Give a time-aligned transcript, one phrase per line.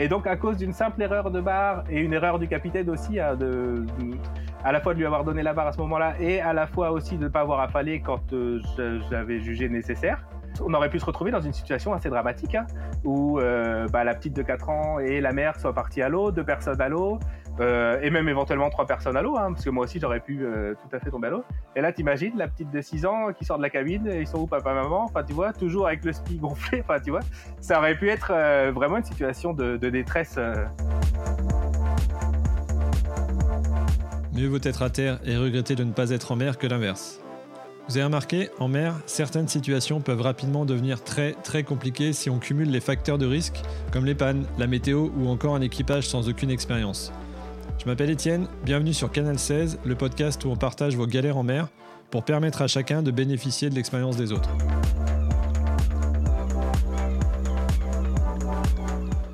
[0.00, 3.16] Et donc, à cause d'une simple erreur de barre et une erreur du capitaine aussi,
[3.16, 3.84] de,
[4.64, 6.66] à la fois de lui avoir donné la barre à ce moment-là et à la
[6.66, 8.62] fois aussi de ne pas avoir affalé quand euh,
[9.10, 10.24] j'avais jugé nécessaire,
[10.64, 12.66] on aurait pu se retrouver dans une situation assez dramatique hein,
[13.04, 16.30] où euh, bah, la petite de 4 ans et la mère soient parties à l'eau,
[16.30, 17.18] deux personnes à l'eau,
[17.60, 20.40] euh, et même éventuellement trois personnes à l'eau, hein, parce que moi aussi j'aurais pu
[20.42, 21.44] euh, tout à fait tomber à l'eau.
[21.76, 24.38] Et là, t'imagines la petite de 6 ans qui sort de la cabine, ils sont
[24.38, 25.04] où papa, maman?
[25.04, 27.20] Enfin, tu vois, toujours avec le spi gonflé, enfin, tu vois,
[27.60, 30.38] ça aurait pu être euh, vraiment une situation de, de détresse.
[34.32, 37.20] Mieux vaut être à terre et regretter de ne pas être en mer que l'inverse.
[37.88, 42.38] Vous avez remarqué, en mer, certaines situations peuvent rapidement devenir très très compliquées si on
[42.38, 43.60] cumule les facteurs de risque
[43.92, 47.12] comme les pannes, la météo ou encore un équipage sans aucune expérience.
[47.80, 51.42] Je m'appelle Étienne, bienvenue sur Canal 16, le podcast où on partage vos galères en
[51.42, 51.68] mer
[52.10, 54.50] pour permettre à chacun de bénéficier de l'expérience des autres.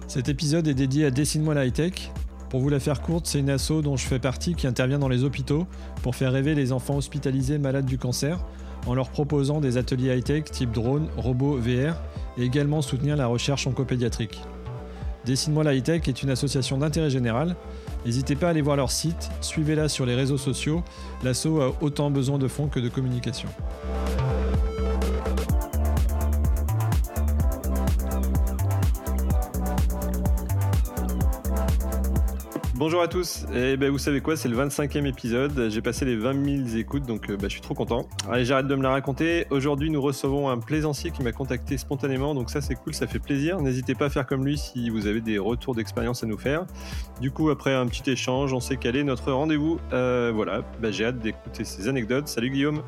[0.06, 2.12] Cet épisode est dédié à Dessine-moi la high-tech.
[2.48, 5.08] Pour vous la faire courte, c'est une asso dont je fais partie qui intervient dans
[5.08, 5.66] les hôpitaux
[6.04, 8.38] pour faire rêver les enfants hospitalisés malades du cancer
[8.86, 11.96] en leur proposant des ateliers high-tech type drone, robot, VR
[12.38, 14.40] et également soutenir la recherche oncopédiatrique.
[15.26, 17.56] Dessine-moi la high-tech est une association d'intérêt général
[18.04, 20.84] N'hésitez pas à aller voir leur site, suivez-la sur les réseaux sociaux.
[21.24, 23.48] L'asso a autant besoin de fonds que de communication.
[32.78, 36.04] Bonjour à tous, et eh ben vous savez quoi, c'est le 25e épisode, j'ai passé
[36.04, 38.06] les 20 000 écoutes donc euh, bah, je suis trop content.
[38.30, 42.34] Allez j'arrête de me la raconter, aujourd'hui nous recevons un plaisancier qui m'a contacté spontanément
[42.34, 43.62] donc ça c'est cool, ça fait plaisir.
[43.62, 46.66] N'hésitez pas à faire comme lui si vous avez des retours d'expérience à nous faire.
[47.18, 49.80] Du coup après un petit échange, on sait quel est notre rendez-vous.
[49.94, 52.28] Euh, voilà, bah, j'ai hâte d'écouter ces anecdotes.
[52.28, 52.82] Salut Guillaume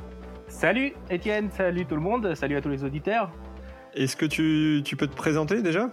[0.49, 3.31] Salut Étienne, salut tout le monde, salut à tous les auditeurs
[3.95, 5.89] Est-ce que tu, tu peux te présenter déjà?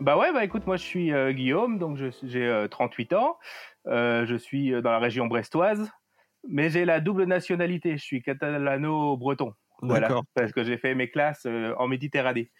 [0.00, 3.38] Bah ouais, bah écoute, moi je suis euh, Guillaume, donc j'ai 38 euh, ans,
[3.86, 5.90] euh, je suis dans la région brestoise,
[6.48, 9.54] mais j'ai la double nationalité, je suis catalano-breton.
[9.82, 12.50] Voilà, parce que j'ai fait mes classes en Méditerranée.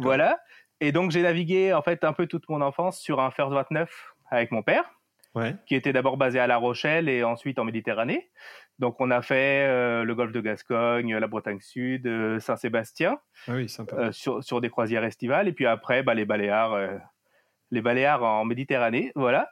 [0.00, 0.38] Voilà,
[0.80, 4.14] et donc j'ai navigué en fait un peu toute mon enfance sur un First 29
[4.30, 4.84] avec mon père,
[5.66, 8.30] qui était d'abord basé à La Rochelle et ensuite en Méditerranée.
[8.78, 13.52] Donc on a fait euh, le golfe de Gascogne, la Bretagne Sud, euh, Saint-Sébastien, ah
[13.52, 16.76] euh, sur, des croisières estivales, et puis après bah, les Baléares,
[17.70, 19.50] les Baléares en Méditerranée, voilà.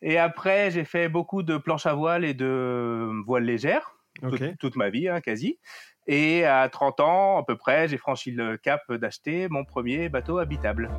[0.00, 3.96] Et après j'ai fait beaucoup de planches à voile et de voiles légères,
[4.60, 5.58] toute, ma vie hein, quasi.
[6.06, 10.38] Et à 30 ans à peu près, j'ai franchi le cap d'acheter mon premier bateau
[10.38, 10.90] habitable.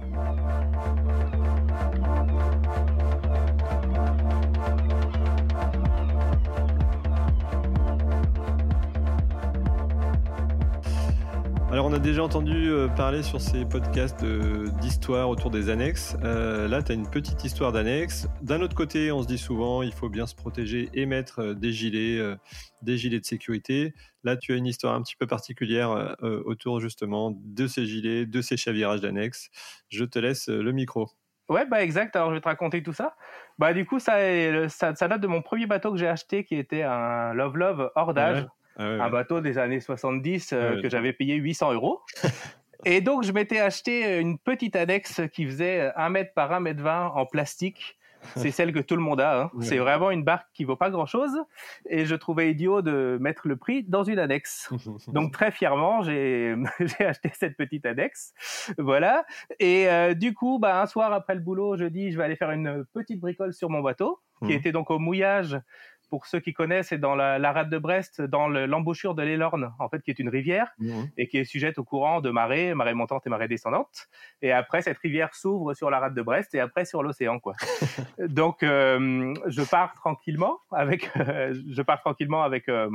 [11.72, 14.26] Alors on a déjà entendu euh, parler sur ces podcasts
[14.82, 16.18] d'histoire autour des annexes.
[16.24, 18.28] Euh, là, tu as une petite histoire d'annexe.
[18.42, 21.54] D'un autre côté, on se dit souvent, il faut bien se protéger et mettre euh,
[21.54, 22.20] des gilets,
[22.82, 23.94] des gilets de sécurité.
[24.24, 28.42] Là, tu as une histoire un petit peu particulière autour justement de ces gilets, de
[28.42, 29.50] ces chavirages d'annexe.
[29.90, 31.08] Je te laisse le micro.
[31.50, 32.16] Ouais, bah exact.
[32.16, 33.16] Alors je vais te raconter tout ça.
[33.60, 34.18] Bah du coup, ça,
[34.70, 38.14] ça, date de mon premier bateau que j'ai acheté qui était un Love Love hors
[38.16, 38.48] d'âge.
[38.80, 42.02] Ah un bateau des années 70 euh, ah que j'avais payé 800 euros.
[42.86, 46.82] Et donc, je m'étais acheté une petite annexe qui faisait 1 mètre par 1 mètre
[46.82, 48.00] 20 en plastique.
[48.36, 49.44] C'est celle que tout le monde a.
[49.44, 49.52] Hein.
[49.62, 51.32] C'est vraiment une barque qui vaut pas grand chose.
[51.90, 54.70] Et je trouvais idiot de mettre le prix dans une annexe.
[55.08, 56.56] Donc, très fièrement, j'ai
[57.00, 58.34] acheté cette petite annexe.
[58.78, 59.26] Voilà.
[59.60, 62.36] Et euh, du coup, bah, un soir après le boulot, je dis, je vais aller
[62.36, 64.52] faire une petite bricole sur mon bateau, qui mmh.
[64.52, 65.58] était donc au mouillage
[66.10, 69.90] pour ceux qui connaissent, c'est dans la, rade de Brest, dans l'embouchure de l'Elorne, en
[69.90, 71.04] fait, qui est une rivière mmh.
[71.18, 74.08] et qui est sujette au courant de marée, marée montante et marée descendante.
[74.42, 77.54] Et après, cette rivière s'ouvre sur la rade de Brest et après sur l'océan, quoi.
[78.28, 82.90] Donc, euh, je pars tranquillement avec, je pars tranquillement avec euh,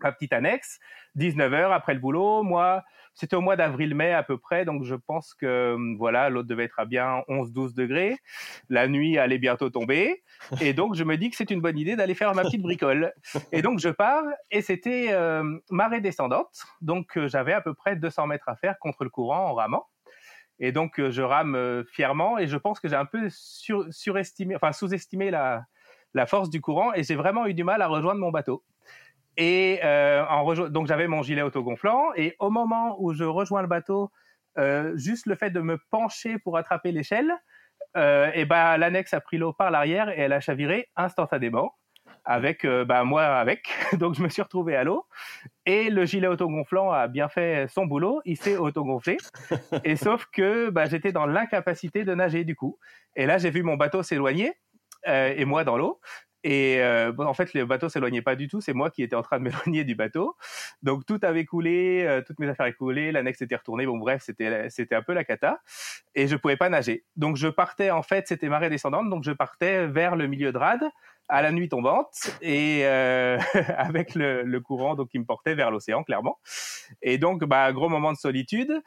[0.00, 0.78] ma petite annexe.
[1.16, 2.84] 19 heures après le boulot, moi,
[3.14, 6.64] c'était au mois d'avril-mai à peu près, donc je pense que hum, voilà, l'autre devait
[6.64, 8.16] être à bien 11-12 degrés.
[8.68, 10.22] La nuit allait bientôt tomber,
[10.60, 13.12] et donc je me dis que c'est une bonne idée d'aller faire ma petite bricole.
[13.52, 17.96] Et donc je pars, et c'était euh, marée descendante, donc euh, j'avais à peu près
[17.96, 19.86] 200 mètres à faire contre le courant en ramant.
[20.60, 24.72] Et donc euh, je rame fièrement, et je pense que j'ai un peu surestimé, enfin
[24.72, 28.64] sous-estimé la force du courant, et j'ai vraiment eu du mal à rejoindre mon bateau.
[29.38, 33.68] Et euh, en donc j'avais mon gilet autogonflant et au moment où je rejoins le
[33.68, 34.10] bateau,
[34.58, 37.32] euh, juste le fait de me pencher pour attraper l'échelle,
[37.96, 41.72] euh, et ben l'annexe a pris l'eau par l'arrière et elle a chaviré instantanément
[42.24, 43.68] avec bah, moi avec.
[43.98, 45.06] Donc je me suis retrouvé à l'eau
[45.66, 49.18] et le gilet autogonflant a bien fait son boulot, il s'est autogonflé.
[49.84, 52.76] et sauf que bah, j'étais dans l'incapacité de nager du coup.
[53.14, 54.52] Et là j'ai vu mon bateau s'éloigner
[55.06, 56.00] et moi dans l'eau.
[56.44, 58.60] Et euh, en fait, le bateau s'éloignait pas du tout.
[58.60, 60.36] C'est moi qui étais en train de m'éloigner du bateau.
[60.82, 63.86] Donc tout avait coulé, euh, toutes mes affaires avaient coulé, l'annexe était retournée.
[63.86, 65.60] Bon bref, c'était c'était un peu la cata.
[66.14, 67.04] Et je pouvais pas nager.
[67.16, 70.58] Donc je partais en fait, c'était marée descendante, donc je partais vers le milieu de
[70.58, 70.84] rade
[71.28, 73.38] à la nuit tombante et euh,
[73.76, 76.38] avec le, le, courant donc qui me portait vers l'océan clairement.
[77.02, 78.80] Et donc bah gros moment de solitude.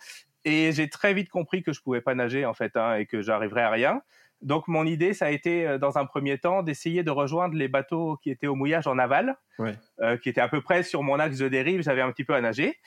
[0.43, 3.21] Et j'ai très vite compris que je pouvais pas nager en fait hein, et que
[3.21, 4.01] j'arriverais à rien.
[4.41, 7.67] Donc mon idée, ça a été euh, dans un premier temps d'essayer de rejoindre les
[7.67, 11.19] bateaux qui étaient au mouillage en aval, euh, qui étaient à peu près sur mon
[11.19, 11.81] axe de dérive.
[11.81, 12.79] J'avais un petit peu à nager.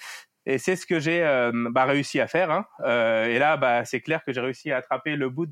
[0.46, 2.50] Et c'est ce que j'ai euh, bah, réussi à faire.
[2.50, 2.66] Hein.
[3.28, 5.48] et là, bah, c'est clair que j'ai réussi à attraper le bout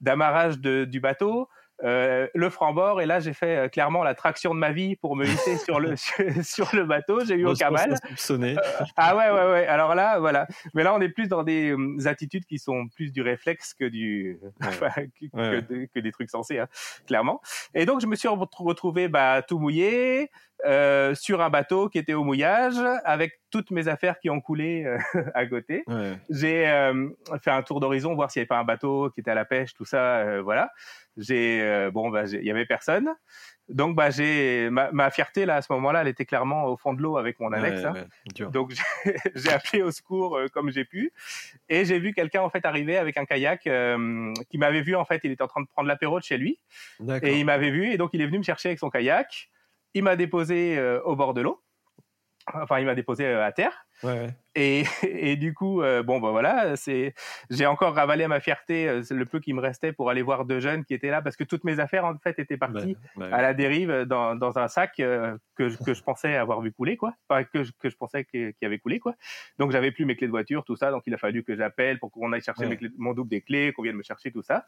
[0.00, 1.48] d'amarrage du bateau,
[1.84, 5.14] euh, le franc-bord et là j'ai fait euh, clairement la traction de ma vie pour
[5.14, 5.94] me hisser sur le
[6.42, 7.24] sur le bateau.
[7.24, 7.94] J'ai eu aucun mal
[8.30, 8.56] euh,
[8.96, 9.66] ah ouais ouais ouais.
[9.66, 10.48] Alors là voilà.
[10.74, 11.76] Mais là on est plus dans des
[12.06, 14.40] attitudes qui sont plus du réflexe que du
[15.32, 16.68] que, des trucs sensés hein,
[17.06, 17.40] clairement.
[17.74, 20.30] Et donc je me suis retrouvé bah tout mouillé
[20.66, 22.74] euh, sur un bateau qui était au mouillage
[23.04, 24.98] avec toutes mes affaires qui ont coulé euh,
[25.34, 25.84] à côté.
[26.30, 27.10] J'ai euh,
[27.40, 29.44] fait un tour d'horizon voir s'il n'y avait pas un bateau qui était à la
[29.44, 30.72] pêche, tout ça, voilà.
[31.16, 33.08] J'ai bon, bah, il y avait personne.
[33.68, 37.02] Donc bah j'ai ma, fierté là à ce moment-là, elle était clairement au fond de
[37.02, 37.84] l'eau avec mon annexe.
[37.84, 37.94] Hein.
[38.50, 38.72] Donc
[39.34, 41.12] j'ai appelé au secours comme j'ai pu
[41.68, 43.68] et j'ai vu quelqu'un en fait arriver avec un kayak
[44.48, 46.58] qui m'avait vu en fait, il était en train de prendre l'apéro de chez lui
[47.22, 49.50] et il m'avait vu et donc il est venu me chercher avec son kayak
[49.94, 51.62] il m'a déposé euh, au bord de l'eau.
[52.54, 53.84] Enfin, il m'a déposé euh, à terre.
[54.54, 57.14] Et, et, du coup, euh, bon, bah voilà, c'est,
[57.50, 60.84] j'ai encore ravalé ma fierté, le peu qui me restait pour aller voir deux jeunes
[60.84, 64.04] qui étaient là, parce que toutes mes affaires en fait étaient parties à la dérive
[64.06, 67.72] dans, dans un sac que, que je pensais avoir vu couler, quoi, enfin, que, je,
[67.78, 69.14] que je pensais qu'il avait coulé, quoi.
[69.58, 71.98] Donc j'avais plus mes clés de voiture, tout ça, donc il a fallu que j'appelle
[71.98, 74.42] pour qu'on aille chercher mes clés, mon double des clés, qu'on vienne me chercher tout
[74.42, 74.64] ça.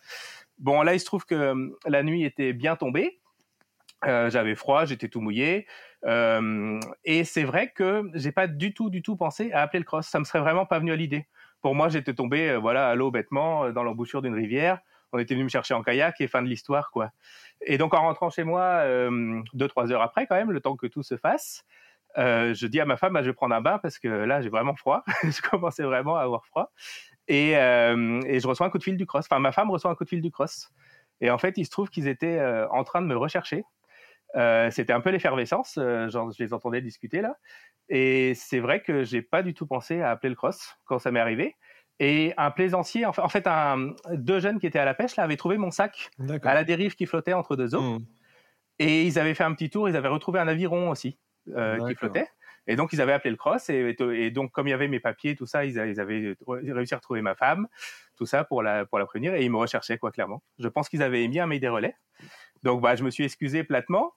[0.58, 3.20] Bon, là, il se trouve que la nuit était bien tombée.
[4.06, 5.66] Euh, j'avais froid, j'étais tout mouillé.
[6.06, 9.84] Euh, et c'est vrai que j'ai pas du tout, du tout pensé à appeler le
[9.84, 10.06] cross.
[10.06, 11.26] Ça me serait vraiment pas venu à l'idée.
[11.60, 14.78] Pour moi, j'étais tombé, euh, voilà, à l'eau bêtement, euh, dans l'embouchure d'une rivière.
[15.12, 17.10] On était venu me chercher en kayak et fin de l'histoire, quoi.
[17.62, 18.84] Et donc, en rentrant chez moi,
[19.54, 21.64] deux, trois heures après, quand même, le temps que tout se fasse,
[22.16, 24.50] je dis à ma femme, bah, je vais prendre un bain parce que là, j'ai
[24.50, 25.02] vraiment froid.
[25.24, 26.70] je commençais vraiment à avoir froid.
[27.26, 29.26] Et, et je reçois un coup de fil du cross.
[29.28, 30.70] Enfin, ma femme reçoit un coup de fil du cross.
[31.20, 33.64] Et en fait, il se trouve qu'ils étaient en train de me rechercher
[34.36, 37.36] euh, c'était un peu l'effervescence, euh, genre je les entendais discuter là.
[37.88, 41.10] Et c'est vrai que j'ai pas du tout pensé à appeler le cross quand ça
[41.10, 41.56] m'est arrivé.
[41.98, 45.36] Et un plaisancier, en fait, un, deux jeunes qui étaient à la pêche là avaient
[45.36, 46.10] trouvé mon sac
[46.42, 47.98] à la dérive qui flottait entre deux eaux.
[47.98, 48.06] Mmh.
[48.78, 51.18] Et ils avaient fait un petit tour, ils avaient retrouvé un aviron aussi
[51.54, 52.28] euh, qui flottait.
[52.66, 55.00] Et donc ils avaient appelé le cross et, et, donc comme il y avait mes
[55.00, 57.66] papiers, tout ça, ils, ils, avaient réussi à retrouver ma femme,
[58.16, 60.42] tout ça pour la pour la prévenir et ils me recherchaient quoi clairement.
[60.58, 61.96] Je pense qu'ils avaient mis un mail des relais
[62.62, 64.12] donc, bah, je me suis excusé platement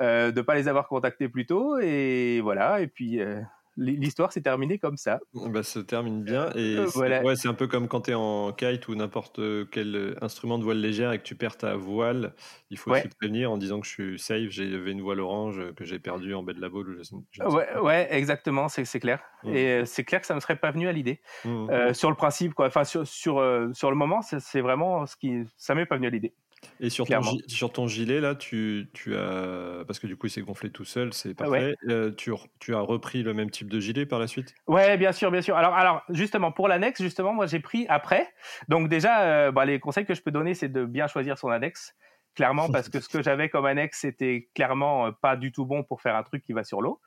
[0.00, 1.78] euh, de pas les avoir contactés plus tôt.
[1.78, 2.80] Et voilà.
[2.80, 3.40] Et puis, euh,
[3.76, 5.20] l'histoire s'est terminée comme ça.
[5.34, 6.50] Bah, ça se termine bien.
[6.54, 9.40] Et euh, c'est, ouais, c'est un peu comme quand tu es en kite ou n'importe
[9.70, 12.34] quel instrument de voile légère et que tu perds ta voile.
[12.70, 15.84] Il faut aussi prévenir en disant que je suis safe, j'avais une voile orange que
[15.84, 17.02] j'ai perdue en baie de la boule.
[17.40, 19.20] ouais, ouais, exactement, c'est, c'est clair.
[19.42, 19.54] Mmh.
[19.54, 21.20] Et c'est clair que ça ne me serait pas venu à l'idée.
[21.44, 21.92] Mmh.
[21.92, 22.68] sur le principe, quoi.
[22.68, 23.44] Enfin, sur, sur,
[23.74, 25.42] sur le moment, c'est, c'est vraiment ce qui.
[25.58, 26.32] Ça m'est pas venu à l'idée.
[26.78, 29.84] Et sur ton, sur ton, gilet, là, tu, tu, as.
[29.86, 31.76] Parce que du coup, il s'est gonflé tout seul, c'est parfait.
[31.88, 34.54] Euh, tu, tu, as repris le même type de gilet par la suite?
[34.66, 35.56] Ouais, bien sûr, bien sûr.
[35.56, 38.32] Alors, alors justement, pour l'annexe, justement, moi, j'ai pris après.
[38.68, 41.48] Donc, déjà, euh, bah, les conseils que je peux donner, c'est de bien choisir son
[41.48, 41.94] annexe
[42.34, 45.82] clairement parce que ce que j'avais comme annexe c'était clairement euh, pas du tout bon
[45.82, 47.00] pour faire un truc qui va sur l'eau.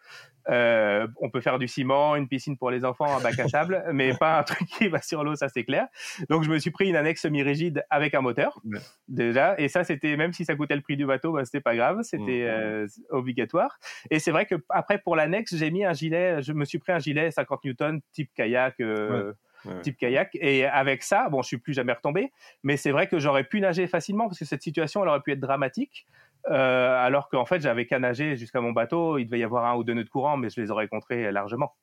[0.49, 3.83] Euh, on peut faire du ciment, une piscine pour les enfants, un bac à sable,
[3.93, 5.87] mais pas un truc qui va sur l'eau, ça c'est clair.
[6.29, 8.61] Donc je me suis pris une annexe semi-rigide avec un moteur
[9.07, 11.75] déjà, et ça c'était même si ça coûtait le prix du bateau, bah, c'était pas
[11.75, 13.79] grave, c'était euh, obligatoire.
[14.11, 16.91] Et c'est vrai que après pour l'annexe j'ai mis un gilet, je me suis pris
[16.91, 18.79] un gilet 50 newtons type kayak.
[18.81, 19.33] Euh,
[19.81, 20.29] type kayak.
[20.35, 22.31] Et avec ça, bon, je suis plus jamais retombé,
[22.63, 25.31] mais c'est vrai que j'aurais pu nager facilement parce que cette situation, elle aurait pu
[25.31, 26.05] être dramatique.
[26.49, 29.17] Euh, alors qu'en fait, j'avais qu'à nager jusqu'à mon bateau.
[29.17, 31.31] Il devait y avoir un ou deux nœuds de courant, mais je les aurais contrés
[31.31, 31.73] largement.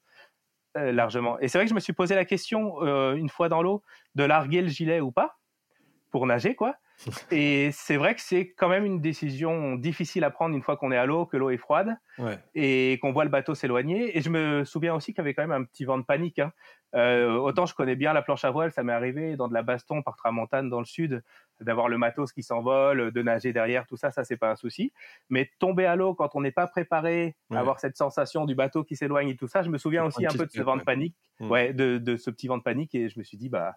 [0.77, 1.39] Euh, largement.
[1.41, 3.83] Et c'est vrai que je me suis posé la question, euh, une fois dans l'eau,
[4.15, 5.39] de larguer le gilet ou pas
[6.13, 6.77] pour nager, quoi.
[7.31, 10.93] Et c'est vrai que c'est quand même une décision difficile à prendre une fois qu'on
[10.93, 11.97] est à l'eau, que l'eau est froide
[12.55, 14.17] et qu'on voit le bateau s'éloigner.
[14.17, 16.39] Et je me souviens aussi qu'il y avait quand même un petit vent de panique.
[16.39, 16.53] Hein.
[16.93, 20.03] autant je connais bien la planche à voile, ça m'est arrivé dans de la baston
[20.03, 21.23] par tramontane dans le sud,
[21.61, 24.93] d'avoir le matos qui s'envole, de nager derrière, tout ça, ça c'est pas un souci.
[25.31, 28.97] Mais tomber à l'eau quand on n'est pas préparé, avoir cette sensation du bateau qui
[28.97, 31.17] s'éloigne et tout ça, je me souviens aussi un, peu de ce vent de panique,
[31.39, 31.51] mmh.
[31.51, 33.73] ouais, de, de, ce petit vent de panique et je me suis dit bah euh,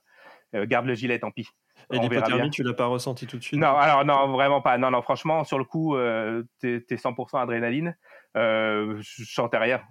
[0.54, 1.48] garde le gilet, tant pis.
[1.92, 4.78] Et l'hypothermie, tu l'as pas ressenti tout de suite Non, alors non, vraiment pas.
[4.78, 7.96] Non, non, franchement, sur le coup, euh, t'es 100% adrénaline.
[8.36, 9.82] Euh, je chantais rien,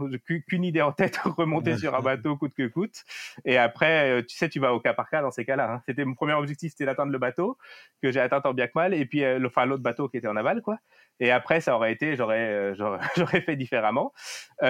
[0.49, 3.04] qu'une idée en tête, remonter sur un bateau coûte que coûte.
[3.45, 5.71] Et après, euh, tu sais, tu vas au cas par cas dans ces cas-là.
[5.71, 5.83] Hein.
[5.87, 7.57] C'était mon premier objectif, c'était d'atteindre le bateau
[8.02, 10.37] que j'ai atteint tant bien que mal, et puis enfin l'autre bateau qui était en
[10.37, 10.78] aval, quoi.
[11.21, 12.75] Et après, ça aurait été, j'aurais,
[13.16, 14.12] j'aurais fait différemment.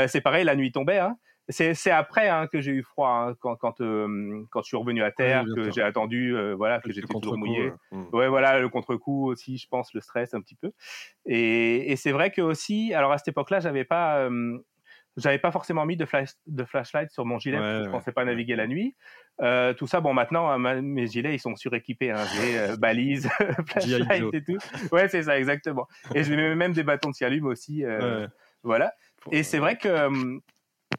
[0.06, 0.99] c'est pareil, la nuit tombait.
[0.99, 1.16] Hein.
[1.49, 5.02] C'est après hein, que j'ai eu froid hein, quand quand, euh, quand je suis revenu
[5.02, 7.72] à terre, que j'ai attendu, euh, voilà, que j'étais toujours mouillé.
[7.90, 8.04] Mmh.
[8.12, 8.28] Ouais.
[8.28, 10.70] voilà, le contre-coup aussi, je pense, le stress un petit peu.
[11.26, 14.56] Et, et c'est vrai que aussi, alors à cette époque-là, j'avais pas, euh,
[15.16, 18.12] j'avais pas forcément mis de, flash, de flashlight sur mon gilet, parce que je pensais
[18.12, 18.94] pas naviguer la nuit.
[19.76, 22.12] tout ça, bon, maintenant, hein, mes gilets, ils sont suréquipés.
[22.12, 22.25] Hein.
[22.37, 23.28] J'ai balises,
[23.66, 24.58] flashlight et tout.
[24.92, 25.88] Ouais, c'est ça, exactement.
[26.14, 27.84] Et je mets même des bâtons de cialume aussi.
[28.62, 28.94] Voilà.
[29.32, 30.40] Et c'est vrai que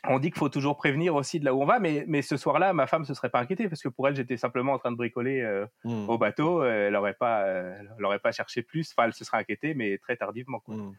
[0.08, 2.38] on dit qu'il faut toujours prévenir aussi de là où on va, mais, mais ce
[2.38, 4.92] soir-là, ma femme se serait pas inquiétée parce que pour elle, j'étais simplement en train
[4.92, 6.10] de bricoler euh, mmh.
[6.10, 6.64] au bateau.
[6.64, 8.92] Elle n'aurait pas, euh, pas cherché plus.
[8.92, 10.62] Enfin, elle se serait inquiétée, mais très tardivement.
[10.68, 10.92] Mmh.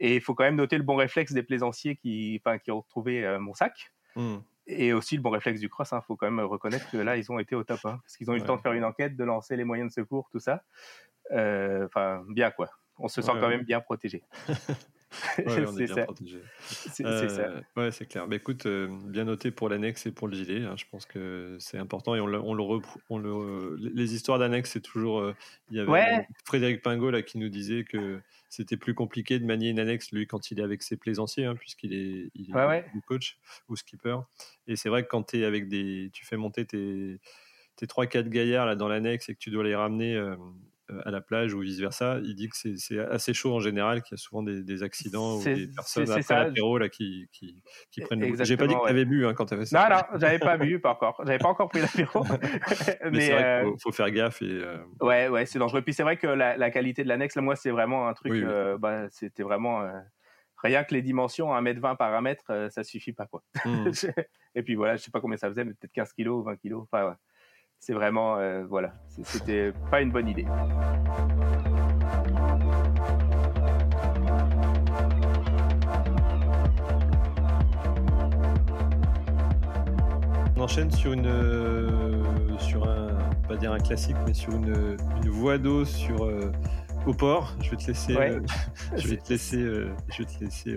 [0.00, 2.80] Et il faut quand même noter le bon réflexe des plaisanciers qui, enfin, qui ont
[2.80, 3.92] retrouvé euh, mon sac.
[4.14, 4.36] Mmh.
[4.68, 5.90] Et aussi le bon réflexe du cross.
[5.92, 6.00] Il hein.
[6.06, 7.80] faut quand même reconnaître que là, ils ont été au top.
[7.84, 9.90] Hein, parce qu'ils ont eu le temps de faire une enquête, de lancer les moyens
[9.90, 10.62] de secours, tout ça.
[11.30, 12.68] Enfin, bien quoi.
[12.98, 14.22] On se sent quand même bien protégé.
[15.36, 16.06] c'est ça.
[16.66, 18.24] C'est euh, Ouais, c'est clair.
[18.24, 20.64] mais bah, écoute, euh, bien noté pour l'annexe et pour le gilet.
[20.64, 20.74] Hein.
[20.76, 24.70] je pense que c'est important et on le, on le, on le les histoires d'annexe,
[24.72, 25.20] c'est toujours.
[25.20, 25.34] Euh,
[25.70, 29.70] il y avait Frédéric Pingot là qui nous disait que c'était plus compliqué de manier
[29.70, 32.52] une annexe lui quand il est avec ses plaisanciers, hein, puisqu'il est, il
[33.06, 34.18] coach ou skipper.
[34.66, 37.20] Et c'est vrai que quand es avec des, tu fais monter tes
[37.76, 40.34] tes 3-4 gaillards là dans l'annexe et que tu dois les ramener euh,
[41.04, 42.18] à la plage ou vice versa.
[42.22, 45.44] Il dit que c'est assez chaud en général, qu'il y a souvent des, accidents ou
[45.44, 48.44] des personnes après l'apéro qui, qui, qui prennent le.
[48.44, 49.88] J'ai pas dit que tu avais bu hein, quand tu avais ça.
[49.88, 51.20] Non, non, j'avais pas bu, pas encore.
[51.24, 52.24] J'avais pas encore pris l'apéro.
[53.10, 54.42] mais, c'est vrai qu'il euh, faut, faire gaffe.
[54.42, 55.82] Et, euh, Ouais, ouais, c'est dangereux.
[55.82, 58.44] Puis c'est vrai que la, qualité de l'annexe, moi, c'est vraiment un truc.
[58.78, 59.88] bah, C'était vraiment.
[60.62, 63.42] Rien que les dimensions, 1m20 par 1m, ça suffit pas, quoi.
[63.64, 63.90] Hmm.
[64.54, 66.74] et puis voilà, je sais pas combien ça faisait, mais peut-être 15 kg, 20 kg.
[66.76, 67.14] Enfin, ouais
[67.86, 70.44] c'est vraiment, euh, voilà, c'était pas une bonne idée.
[80.56, 82.24] On enchaîne sur une, euh,
[82.58, 83.16] sur un,
[83.46, 86.50] pas dire un classique, mais sur une, une voie d'eau sur euh,
[87.06, 87.54] au port.
[87.60, 88.14] Je vais te laisser,
[88.96, 90.76] je vais te laisser, je vais te laisser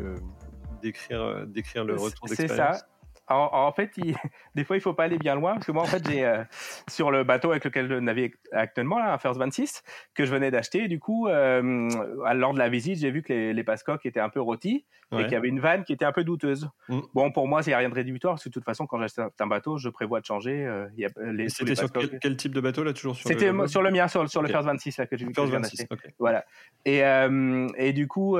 [0.83, 2.77] décrire, décrire le retour d'expérience.
[2.77, 2.98] C'est ça
[3.29, 3.91] en, fait,
[4.55, 6.43] des fois, il faut pas aller bien loin parce que moi, en fait, j'ai euh,
[6.89, 9.83] sur le bateau avec lequel je navigue actuellement, là, un First 26,
[10.13, 10.87] que je venais d'acheter.
[10.87, 11.89] Du coup, euh,
[12.33, 15.23] lors de la visite, j'ai vu que les, les passecoques étaient un peu rôtis et
[15.23, 16.69] qu'il y avait une vanne qui était un peu douteuse.
[16.87, 16.99] Mm.
[17.13, 18.99] Bon, pour moi, il n'y a rien de rédhibitoire parce que de toute façon, quand
[18.99, 20.65] j'achète un bateau, je prévois de changer.
[20.65, 20.87] Euh,
[21.47, 24.41] C'était sur quel, type de bateau là, toujours sur C'était sur le mien, sur, sur
[24.41, 25.33] le First 26 là que j'ai vu.
[25.33, 25.87] First 26,
[26.19, 26.45] Voilà.
[26.85, 27.01] Et,
[27.77, 28.37] et du coup,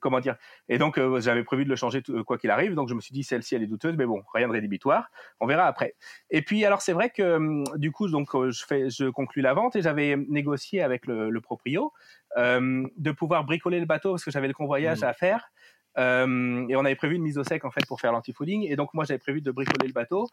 [0.00, 0.36] comment dire
[0.68, 2.74] Et donc, j'avais prévu de le changer quoi qu'il arrive.
[2.74, 5.10] Donc, je me suis dit, celle elle est douteuse, mais bon, rien de rédhibitoire.
[5.40, 5.94] On verra après.
[6.30, 9.42] Et puis, alors, c'est vrai que hum, du coup, donc, euh, je, fais, je conclus
[9.42, 11.92] la vente et j'avais négocié avec le, proprio
[12.36, 15.04] euh, de pouvoir bricoler le bateau parce que j'avais le convoyage mmh.
[15.04, 15.50] à faire.
[15.96, 18.70] Euh, et on avait prévu une mise au sec en fait pour faire l'antifouling.
[18.70, 20.28] Et donc moi j'avais prévu de bricoler le bateau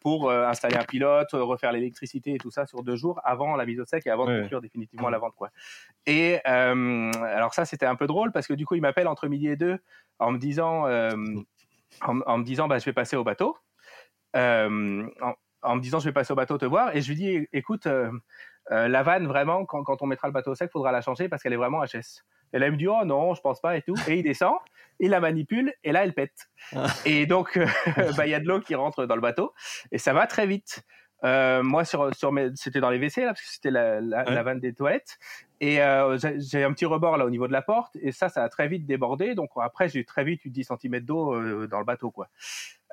[0.00, 3.78] pour installer un pilote, refaire l'électricité et tout ça sur deux jours avant la mise
[3.78, 5.50] au sec et avant de conclure définitivement la vente quoi.
[6.06, 9.48] Et alors ça c'était un peu drôle parce que du coup il m'appelle entre midi
[9.48, 9.78] et deux
[10.18, 10.86] en me disant
[12.02, 13.56] en, me disant bah, je vais passer au bateau.
[14.36, 15.06] Euh,
[15.62, 17.86] en, me disant je vais passer au bateau te voir et je lui dis écoute
[17.86, 18.10] euh,
[18.70, 21.28] euh, la vanne vraiment quand, quand, on mettra le bateau au sec faudra la changer
[21.28, 23.76] parce qu'elle est vraiment HS et là il me dit oh non je pense pas
[23.76, 24.54] et tout et il descend
[25.00, 26.86] il la manipule et là elle pète ah.
[27.04, 27.58] et donc
[28.16, 29.52] bah, il y a de l'eau qui rentre dans le bateau
[29.90, 30.84] et ça va très vite
[31.24, 34.42] euh, moi, sur, sur mes, c'était dans les WC, là, parce que c'était la, la,
[34.42, 35.18] vanne des toilettes.
[35.60, 38.42] Et euh, j'ai un petit rebord là au niveau de la porte, et ça, ça
[38.42, 39.34] a très vite débordé.
[39.34, 42.28] Donc après, j'ai très vite eu 10 cm d'eau euh, dans le bateau, quoi.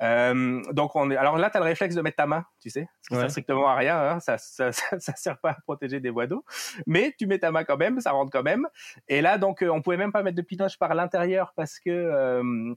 [0.02, 1.16] Euh, donc on est.
[1.16, 3.70] Alors là, tu as le réflexe de mettre ta main, tu sais, ça sert strictement
[3.70, 3.98] à rien.
[3.98, 6.44] Hein, ça, ça, ça, ça, sert pas à protéger des voies d'eau,
[6.86, 8.68] mais tu mets ta main quand même, ça rentre quand même.
[9.08, 12.76] Et là, donc, on pouvait même pas mettre de pinoche par l'intérieur parce que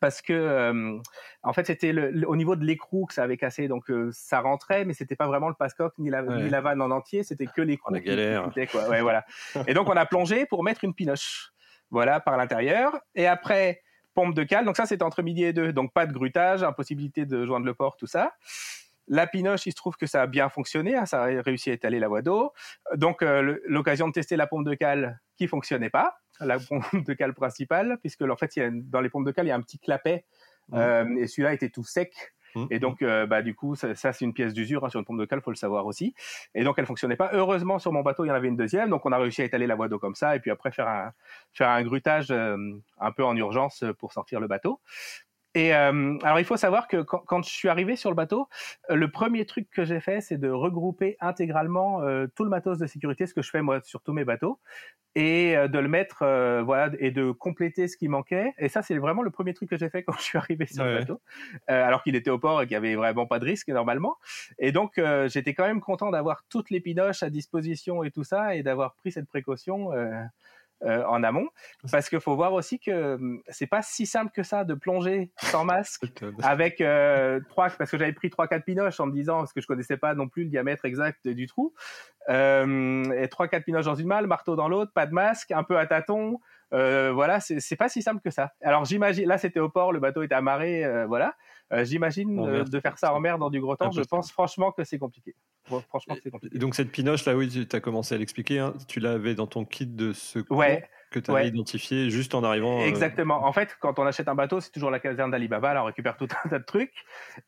[0.00, 0.98] parce que euh,
[1.42, 1.92] en fait c'était
[2.26, 5.26] au niveau de l'écrou que ça avait cassé donc euh, ça rentrait mais c'était pas
[5.26, 8.50] vraiment le passecoque ni la ni la vanne en entier c'était que l'écrou la galère
[8.70, 8.88] quoi.
[8.88, 9.24] Ouais, voilà
[9.66, 11.52] et donc on a plongé pour mettre une pinoche
[11.90, 13.82] voilà par l'intérieur et après
[14.14, 14.64] pompe de cale.
[14.64, 15.72] Donc ça, c'était entre midi et deux.
[15.72, 18.34] Donc pas de grutage, impossibilité de joindre le port, tout ça.
[19.08, 21.72] La pinoche, il se trouve que ça a bien fonctionné, hein, ça a réussi à
[21.72, 22.52] étaler la voie d'eau.
[22.94, 27.34] Donc l'occasion de tester la pompe de cale qui fonctionnait pas, la pompe de cale
[27.34, 30.24] principale, puisque en fait, dans les pompes de cale, il y a un petit clapet,
[30.68, 31.18] mmh.
[31.18, 32.12] et celui-là était tout sec.
[32.54, 33.06] Mmh, et donc, mmh.
[33.06, 35.40] euh, bah, du coup, ça, c'est une pièce d'usure hein, sur une pompe de cale,
[35.40, 36.14] faut le savoir aussi.
[36.54, 37.30] Et donc, elle fonctionnait pas.
[37.32, 38.90] Heureusement, sur mon bateau, il y en avait une deuxième.
[38.90, 40.88] Donc, on a réussi à étaler la voie d'eau comme ça, et puis après faire
[40.88, 41.12] un
[41.52, 42.56] faire un grutage euh,
[42.98, 44.80] un peu en urgence pour sortir le bateau.
[45.54, 48.48] Et euh, alors, il faut savoir que quand, je suis arrivé sur le bateau,
[48.90, 52.78] euh, le premier truc que j'ai fait, c'est de regrouper intégralement euh, tout le matos
[52.78, 54.60] de sécurité, ce que je fais moi sur tous mes bateaux,
[55.14, 56.24] et de le mettre,
[56.64, 58.54] voilà, et de compléter ce qui manquait.
[58.56, 60.84] Et ça, c'est vraiment le premier truc que j'ai fait quand je suis arrivé sur
[60.84, 61.20] le bateau,
[61.66, 64.16] alors qu'il était au port et qu'il y avait vraiment pas de risque normalement.
[64.58, 68.56] Et donc, j'étais quand même content d'avoir toutes les pinoches à disposition et tout ça,
[68.56, 69.90] et d'avoir pris cette précaution.
[70.84, 71.46] Euh, en amont,
[71.92, 75.30] parce qu'il faut voir aussi que hum, c'est pas si simple que ça de plonger
[75.36, 76.02] sans masque
[76.42, 79.60] avec euh, trois, parce que j'avais pris trois quatre pinoches en me disant parce que
[79.60, 81.72] je connaissais pas non plus le diamètre exact du trou,
[82.28, 85.62] euh, et trois quatre pinoches dans une malle, marteau dans l'autre, pas de masque, un
[85.62, 86.40] peu à tâtons.
[86.72, 88.52] Euh, voilà, c'est pas si simple que ça.
[88.62, 91.34] Alors j'imagine, là c'était au port, le bateau était amarré, euh, voilà.
[91.72, 93.90] Euh, j'imagine de faire ça en mer dans du gros temps.
[93.90, 95.34] Je pense franchement que c'est compliqué.
[95.64, 96.58] Franchement, c'est compliqué.
[96.58, 98.58] donc cette pinoche là, oui, tu as commencé à l'expliquer.
[98.58, 100.56] Hein, tu l'avais dans ton kit de secours.
[100.56, 102.80] Ouais que tu as identifié juste en arrivant.
[102.80, 103.44] Euh, Exactement.
[103.44, 105.74] En fait, quand on achète un bateau, c'est toujours la caserne d'Alibaba.
[105.74, 106.92] Là, on récupère tout un tas de trucs.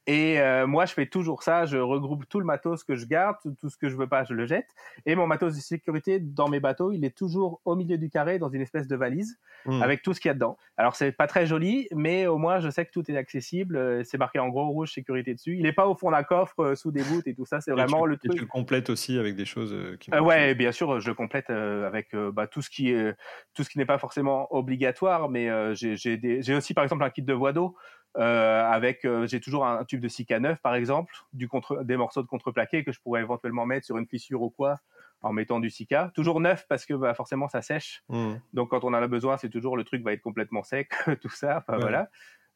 [0.06, 1.66] Et euh, moi, je fais toujours ça.
[1.66, 4.34] Je regroupe tout le matos que je garde, tout ce que je veux pas, je
[4.34, 4.68] le jette.
[5.06, 8.38] Et mon matos de sécurité dans mes bateaux, il est toujours au milieu du carré
[8.38, 9.82] dans une espèce de valise hmm.
[9.82, 10.56] avec tout ce qu'il y a dedans.
[10.76, 13.76] Alors, c'est pas très joli, mais au moins, je sais que tout est accessible.
[13.76, 15.56] Euh, c'est marqué en gros rouge sécurité dessus.
[15.56, 17.60] Il n'est pas au fond d'un coffre sous des voûtes et tout ça.
[17.60, 18.32] C'est vraiment le truc.
[18.32, 20.10] Et tu le complètes aussi avec des choses qui.
[20.10, 23.14] ouais, bien sûr, je le complète avec bah, tout ce qui est
[23.54, 27.22] tout ce qui n'est pas forcément obligatoire, mais euh, j'ai aussi par exemple un kit
[27.22, 27.76] de voie d'eau
[28.16, 31.96] euh, avec euh, j'ai toujours un, tube de Sika neuf par exemple, du contre, des
[31.96, 34.76] morceaux de contreplaqué que je pourrais éventuellement mettre sur une fissure ou quoi
[35.22, 36.12] en mettant du Sika.
[36.14, 38.02] Toujours neuf parce que bah, forcément ça sèche.
[38.08, 38.34] Mmh.
[38.52, 40.92] Donc quand on en a besoin, c'est toujours le truc va être complètement sec,
[41.22, 41.64] tout ça.
[41.66, 42.08] Enfin, voilà.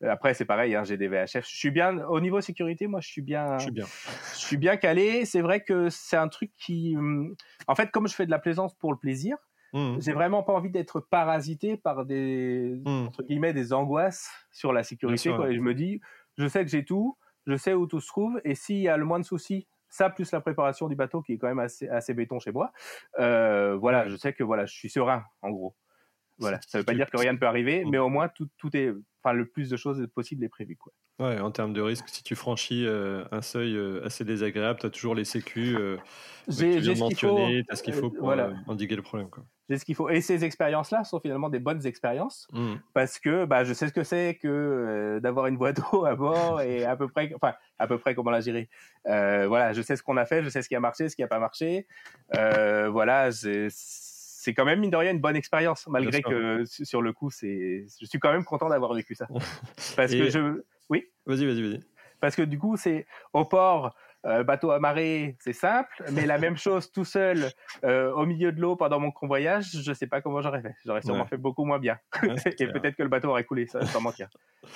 [0.07, 1.45] Après, c'est pareil, hein, j'ai des VHF.
[1.49, 3.59] Je suis bien au niveau sécurité, moi, je suis bien.
[3.59, 3.87] Je suis bien.
[4.33, 5.25] Je suis bien calé.
[5.25, 7.35] C'est vrai que c'est un truc qui, hum,
[7.67, 9.37] en fait, comme je fais de la plaisance pour le plaisir,
[9.73, 9.97] Mmh.
[10.01, 13.07] J'ai vraiment pas envie d'être parasité par des mmh.
[13.07, 15.31] entre guillemets des angoisses sur la sécurité.
[15.31, 15.51] quoi.
[15.51, 16.01] Et je me dis,
[16.37, 18.97] je sais que j'ai tout, je sais où tout se trouve, et s'il y a
[18.97, 21.89] le moins de soucis, ça plus la préparation du bateau qui est quand même assez,
[21.89, 22.73] assez béton chez moi,
[23.19, 25.75] euh, voilà, je sais que voilà, je suis serein en gros.
[26.39, 28.77] Voilà, ça veut pas dire que rien ne peut arriver, mais au moins tout, tout
[28.77, 30.93] est, enfin le plus de choses possible est prévu quoi.
[31.19, 34.87] Ouais, en termes de risque, si tu franchis euh, un seuil euh, assez désagréable, tu
[34.87, 35.77] as toujours les sécu.
[35.77, 35.97] Euh,
[36.47, 38.53] j'ai faut, as ce qu'il faut pour voilà.
[38.69, 39.29] endiguer le problème.
[39.29, 40.09] Quoi j'ai ce qu'il faut.
[40.09, 42.75] Et ces expériences-là sont finalement des bonnes expériences mmh.
[42.95, 46.15] parce que bah, je sais ce que c'est que euh, d'avoir une boîte d'eau à
[46.15, 48.69] bord et à peu près, enfin à peu près comment la gérer.
[49.07, 51.17] Euh, voilà, je sais ce qu'on a fait, je sais ce qui a marché, ce
[51.17, 51.87] qui n'a pas marché.
[52.37, 53.69] Euh, voilà, c'est
[54.55, 58.07] quand même mine de rien une bonne expérience malgré que sur le coup c'est, je
[58.07, 59.27] suis quand même content d'avoir vécu ça
[59.97, 61.07] parce que je, oui?
[61.27, 61.81] Vas-y, vas-y, vas-y.
[62.21, 63.95] Parce que du coup c'est au port
[64.27, 67.51] euh, bateau à marée, c'est simple, mais la même chose tout seul
[67.85, 70.75] euh, au milieu de l'eau pendant mon convoyage, je sais pas comment j'aurais fait.
[70.85, 71.99] J'aurais sûrement fait beaucoup moins bien.
[72.59, 74.29] et peut-être que le bateau aurait coulé, ça, sans mentir.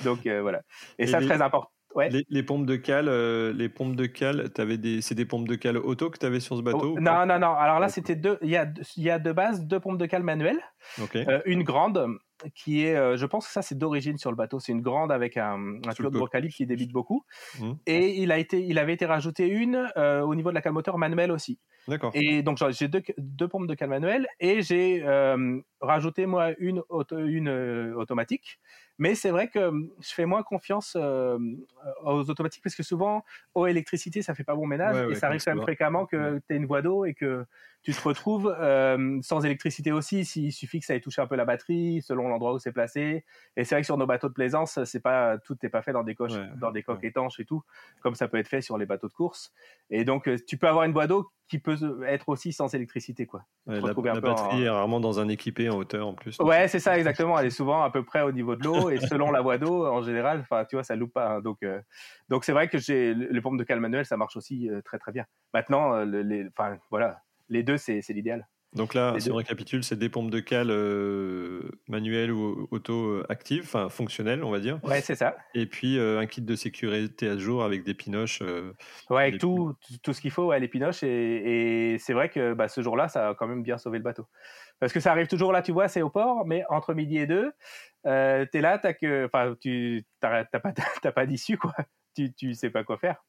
[0.05, 0.63] Donc euh, voilà.
[0.99, 1.71] Et, ça, très important.
[1.95, 2.09] Ouais.
[2.29, 3.09] Les, pompes de cale,
[3.51, 6.57] les pompes de cale, des, c'est des pompes de cale auto que tu avais sur
[6.57, 7.55] ce bateau oh, Non, non, non.
[7.55, 8.39] Alors là, c'était deux.
[8.43, 10.61] Il y a, il y a de base deux pompes de cale manuelles.
[11.47, 12.19] une grande
[12.51, 14.61] qui est, euh, je pense que ça c'est d'origine sur le bateau.
[14.61, 17.25] C'est une grande avec un, un tuyau de gros calibre qui débite beaucoup.
[17.61, 17.73] Mmh.
[17.87, 20.73] Et il a été, il avait été rajouté une euh, au niveau de la cale
[20.73, 21.59] moteur manuelle aussi.
[21.89, 22.13] D'accord.
[22.15, 26.83] Et donc j'ai deux, deux pompes de cale manuelle et j'ai euh, rajouté moi une,
[27.11, 28.61] une automatique.
[29.03, 34.23] Mais c'est vrai que je fais moins confiance aux automatiques parce que souvent, aux électricité,
[34.23, 36.67] ça fait pas bon ménage et ça arrive quand même fréquemment que tu aies une
[36.67, 37.45] voie d'eau et que
[37.83, 40.21] tu te retrouves euh, sans électricité aussi.
[40.37, 43.25] Il suffit que ça ait touché un peu la batterie selon l'endroit où c'est placé.
[43.57, 45.93] Et c'est vrai que sur nos bateaux de plaisance, c'est pas tout n'est pas fait
[45.93, 47.63] dans des coches, dans des coques étanches et tout,
[48.01, 49.53] comme ça peut être fait sur les bateaux de course.
[49.91, 53.27] Et donc euh, tu peux avoir une voie d'eau qui peut être aussi sans électricité
[53.27, 53.45] quoi.
[53.67, 53.81] la,
[54.21, 56.39] batterie est rarement dans un équipé en hauteur en plus.
[56.39, 57.39] Ouais, c'est ça exactement.
[57.39, 59.87] Elle est souvent à peu près au niveau de l'eau et selon la voie d'eau
[59.87, 61.37] en général, enfin tu vois, ça loupe pas.
[61.37, 61.41] Hein.
[61.41, 61.81] donc euh,
[62.29, 65.13] donc c'est vrai que j'ai les pompes de cale manuel, ça marche aussi très très
[65.13, 65.25] bien.
[65.55, 68.49] Maintenant, les, enfin voilà les deux, c'est l'idéal.
[68.75, 73.91] Donc là, si on récapitule, c'est des pompes de cale euh, manuelles ou auto-actives, enfin
[73.91, 74.81] fonctionnelles, on va dire.
[74.83, 75.37] Ouais, c'est ça.
[75.55, 78.41] Et puis euh, un kit de sécurité à jour avec des pinoches.
[78.41, 78.73] Euh,
[79.11, 81.03] ouais, avec tout, tout ce qu'il faut, ouais, les pinoches.
[81.03, 84.27] Et, c'est vrai que bah, ce jour-là, ça a quand même bien sauvé le bateau.
[84.81, 87.27] Parce que ça arrive toujours là, tu vois, c'est au port, mais entre midi et
[87.27, 87.53] deux,
[88.05, 89.29] tu es là, t'as que,
[89.61, 90.73] tu n'as pas,
[91.15, 91.75] pas d'issue, quoi.
[92.15, 93.23] Tu, tu sais pas quoi faire.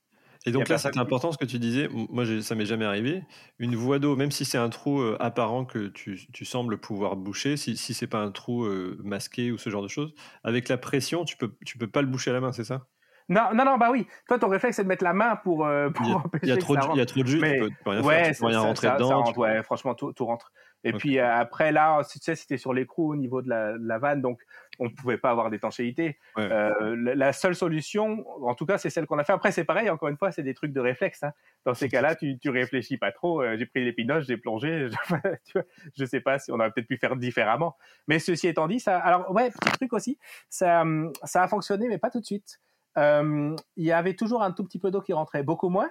[0.45, 1.89] Et donc là, c'est important ce que tu disais.
[1.91, 3.23] Moi, ça m'est jamais arrivé.
[3.59, 7.55] Une voie d'eau, même si c'est un trou euh, apparent que tu, sembles pouvoir boucher,
[7.55, 10.77] si, si c'est pas un trou euh, masqué ou ce genre de choses, avec la
[10.77, 12.87] pression, tu peux, tu peux pas le boucher à la main, c'est ça?
[13.29, 14.05] Non, non, non, bah oui.
[14.27, 16.43] Toi, ton réflexe, c'est de mettre la main pour, euh, pour il y a, empêcher.
[16.43, 18.03] Il y a trop, de, il y a trop de jus, tu peux, peux rien
[18.03, 19.31] faire, tu peux rien rentrer dedans.
[19.37, 20.51] Ouais, franchement, tout, tout rentre.
[20.83, 24.21] Et puis après, là, tu sais, c'était sur l'écrou au niveau de la, la vanne,
[24.21, 24.39] donc
[24.79, 26.17] on ne pouvait pas avoir d'étanchéité.
[26.37, 29.33] Euh, la, seule solution, en tout cas, c'est celle qu'on a fait.
[29.33, 31.23] Après, c'est pareil, encore une fois, c'est des trucs de réflexe.
[31.23, 31.31] Hein.
[31.65, 33.41] Dans ces cas-là, tu, tu réfléchis pas trop.
[33.41, 34.89] Euh, j'ai pris l'épinoche, j'ai plongé.
[35.53, 37.77] Je, ne sais pas si on aurait peut-être pu faire différemment.
[38.07, 38.97] Mais ceci étant dit, ça.
[38.97, 40.17] Alors, ouais, petit truc aussi,
[40.49, 40.83] ça,
[41.23, 42.59] ça a fonctionné, mais pas tout de suite.
[42.97, 45.89] Euh, il y avait toujours un tout petit peu d'eau qui rentrait, beaucoup moins.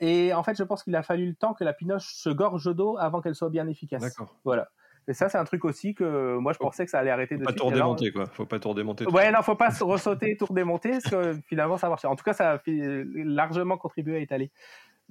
[0.00, 2.74] Et en fait, je pense qu'il a fallu le temps que la pinoche se gorge
[2.74, 4.02] d'eau avant qu'elle soit bien efficace.
[4.02, 4.36] D'accord.
[4.44, 4.68] Voilà.
[5.08, 7.44] Et ça, c'est un truc aussi que moi, je pensais que ça allait arrêter de
[7.44, 8.26] Pas tout redémonter, quoi.
[8.26, 9.04] Faut pas tout redémonter.
[9.06, 12.04] Ouais, non, faut pas se ressauter, tout redémonter, parce que finalement, ça marche.
[12.04, 14.52] En tout cas, ça a largement contribué à étaler.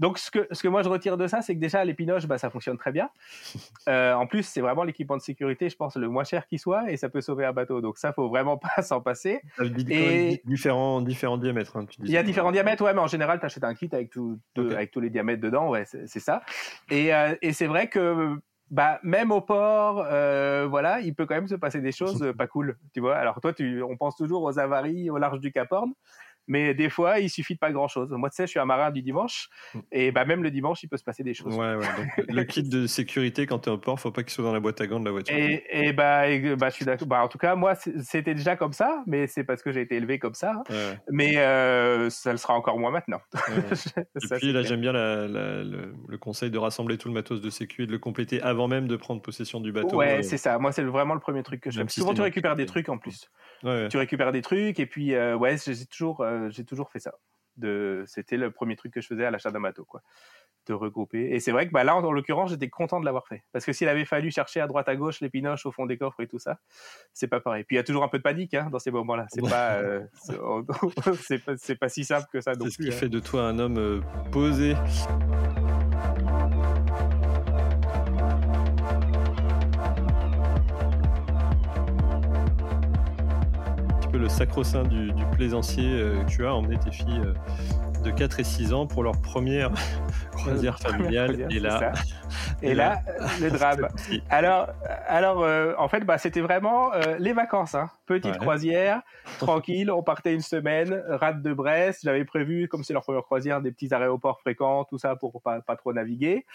[0.01, 2.25] Donc, ce que, ce que moi je retire de ça, c'est que déjà, les pinoches,
[2.25, 3.09] bah, ça fonctionne très bien.
[3.89, 6.91] Euh, en plus, c'est vraiment l'équipement de sécurité, je pense, le moins cher qui soit,
[6.91, 7.81] et ça peut sauver un bateau.
[7.81, 9.41] Donc, ça, faut vraiment pas s'en passer.
[9.89, 10.41] Et...
[10.45, 11.75] Différents, différents diamètres.
[11.77, 14.11] Hein, il y a différents diamètres, ouais, mais en général, tu achètes un kit avec,
[14.11, 16.41] tout, avec tous les diamètres dedans, ouais, c'est ça.
[16.89, 18.37] Et, euh, et c'est vrai que
[18.71, 22.47] bah même au port, euh, voilà, il peut quand même se passer des choses pas
[22.47, 23.17] cool, tu vois.
[23.17, 25.91] Alors toi, tu, on pense toujours aux avaries au large du Cap Horn,
[26.47, 28.09] mais des fois, il suffit de pas grand chose.
[28.11, 29.79] Moi, tu sais, je suis un marin du dimanche, mm.
[29.91, 31.55] et bah, même le dimanche, il peut se passer des choses.
[31.55, 31.87] Ouais, ouais.
[31.97, 34.53] Donc, le kit de sécurité quand tu es au port, faut pas qu'il soit dans
[34.53, 35.35] la boîte à gants de la voiture.
[35.35, 36.23] Et, et bah,
[36.55, 37.07] bah, je suis d'accord.
[37.07, 39.95] Bah, en tout cas, moi, c'était déjà comme ça, mais c'est parce que j'ai été
[39.95, 40.63] élevé comme ça.
[41.09, 43.21] Mais euh, ça le sera encore moins maintenant.
[43.49, 47.87] et puis là, j'aime bien le, conseil de rassembler tout le matos de sécu et
[47.87, 49.97] de le compléter avant même de prendre possession du bateau.
[49.97, 50.59] Ouais, euh, c'est ça.
[50.59, 51.87] Moi, c'est vraiment le premier truc que je fais.
[51.89, 53.29] Souvent, tu récupères des trucs en plus.
[53.89, 57.13] Tu récupères des trucs, et puis, euh, ouais, j'ai toujours euh, j'ai toujours fait ça.
[57.57, 60.01] De, c'était le premier truc que je faisais à l'achat d'un bateau, quoi,
[60.67, 61.31] de regrouper.
[61.31, 63.73] Et c'est vrai que bah, là, en, l'occurrence, j'étais content de l'avoir fait, parce que
[63.73, 66.27] s'il avait fallu chercher à droite à gauche les pinoches au fond des coffres et
[66.27, 66.59] tout ça,
[67.13, 67.65] c'est pas pareil.
[67.65, 69.25] Puis il y a toujours un peu de panique hein, dans ces moments-là.
[69.29, 70.01] C'est pas, euh,
[71.21, 72.91] c'est, pas, c'est pas si simple que ça non C'est ce qui hein.
[72.91, 74.75] fait de toi un homme posé.
[84.21, 88.71] Le sacro-saint du, plaisancier euh, tu as emmené tes filles euh, de 4 et 6
[88.71, 89.71] ans pour leur première
[90.31, 91.47] croisière familiale.
[91.49, 91.91] et là,
[92.61, 92.99] et là,
[93.41, 93.87] le drame.
[94.29, 94.67] Alors,
[95.07, 97.73] alors euh, en fait, bah, c'était vraiment les vacances.
[97.73, 97.89] Hein.
[98.05, 99.01] Petite croisière,
[99.39, 99.89] tranquille.
[99.89, 102.01] On partait une semaine, rade de Brest.
[102.03, 105.61] J'avais prévu, comme c'est leur première croisière, des petits aéroports fréquents, tout ça pour pas,
[105.61, 106.45] pas trop naviguer.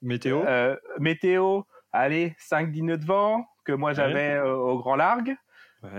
[0.00, 0.42] météo
[0.98, 5.36] Météo, allez, 5-10 nœuds de vent que moi j'avais au grand largue.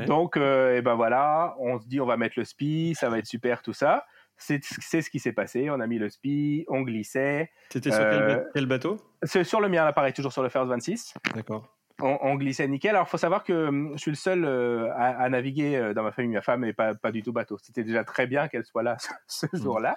[0.07, 3.17] Donc, euh, et ben voilà, on se dit on va mettre le spi, ça va
[3.17, 4.05] être super, tout ça.
[4.37, 5.69] C'est ce qui s'est passé.
[5.69, 7.51] On a mis le spi, on glissait.
[7.69, 8.97] C'était sur quel, euh, quel, bateau?
[9.23, 11.13] C'est sur le mien, l'appareil, toujours sur le First 26.
[11.35, 12.91] D'accord on, glissait nickel.
[12.91, 16.03] Alors, il faut savoir que hum, je suis le seul euh, à, naviguer euh, dans
[16.03, 16.33] ma famille.
[16.33, 17.57] Ma femme n'est pas, pas du tout bateau.
[17.61, 19.57] C'était déjà très bien qu'elle soit là ce, mmh.
[19.61, 19.95] jour-là.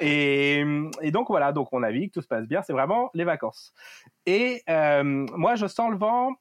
[0.00, 2.62] Hum, et, donc, voilà, donc on navigue, tout se passe bien.
[2.62, 3.74] C'est vraiment les vacances.
[4.26, 6.32] Et euh, moi, je sens le vent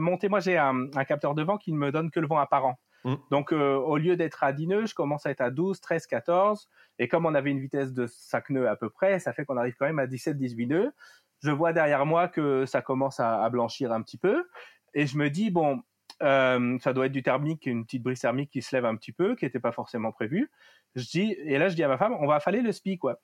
[0.00, 0.28] monter.
[0.28, 2.78] Moi, j'ai un, capteur de vent qui ne me donne que le vent apparent.
[3.04, 3.14] Mmh.
[3.30, 6.68] Donc, au lieu d'être à 10 nœuds, je commence à être à 12, 13, 14.
[6.98, 9.56] Et comme on avait une vitesse de 5 nœuds à peu près, ça fait qu'on
[9.56, 10.92] arrive quand même à 17, 18 nœuds
[11.40, 14.48] je vois derrière moi que ça commence à, blanchir un petit peu,
[14.94, 15.82] et je me dis bon,
[16.22, 19.12] euh, ça doit être du thermique, une petite brise thermique qui se lève un petit
[19.12, 20.50] peu, qui n'était pas forcément prévue.
[20.94, 23.20] Je dis, et là je dis à ma femme, on va affaler le spi quoi.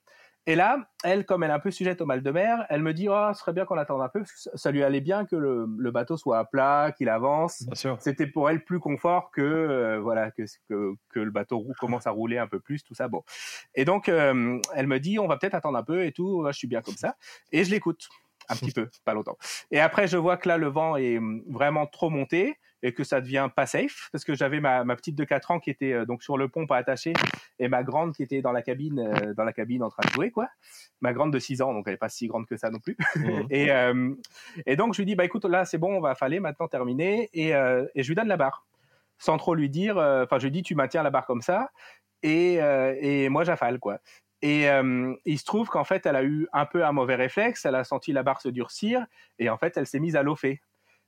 [0.47, 2.93] Et là, elle, comme elle est un peu sujette au mal de mer, elle me
[2.93, 5.25] dit oh, ce serait bien qu'on attende un peu, parce que ça lui allait bien
[5.25, 7.65] que le, le bateau soit à plat, qu'il avance.
[7.99, 12.11] C'était pour elle plus confort que euh, voilà que, que, que le bateau commence à
[12.11, 13.09] rouler un peu plus, tout ça.
[13.09, 13.23] Bon.
[13.75, 16.45] Et donc, euh, elle me dit on va peut-être attendre un peu et tout.
[16.47, 17.17] Je suis bien comme ça.
[17.51, 18.09] Et je l'écoute
[18.49, 19.37] un petit peu, pas longtemps.
[19.71, 23.21] Et après, je vois que là, le vent est vraiment trop monté et que ça
[23.21, 26.05] devient pas safe parce que j'avais ma, ma, petite de 4 ans qui était euh,
[26.05, 27.15] donc sur le pont pas attachée
[27.59, 30.13] et ma grande qui était dans la cabine euh, dans la cabine en train de
[30.13, 30.49] jouer quoi
[31.01, 32.97] ma grande de 6 ans donc elle est pas si grande que ça non plus
[33.17, 33.41] mmh.
[33.51, 34.15] et, euh,
[34.67, 37.31] et donc je lui dis bah écoute là c'est bon on va affaler maintenant terminé
[37.33, 38.67] et, et je lui donne la barre
[39.19, 41.71] sans trop lui dire enfin je lui dis tu maintiens la barre comme ça
[42.23, 43.99] et, et moi j'affale quoi
[44.47, 44.67] Et
[45.25, 47.83] il se trouve qu'en fait, elle a eu un peu un mauvais réflexe, elle a
[47.83, 49.07] senti la barre se durcir,
[49.39, 50.61] et en fait, elle s'est mise à lofer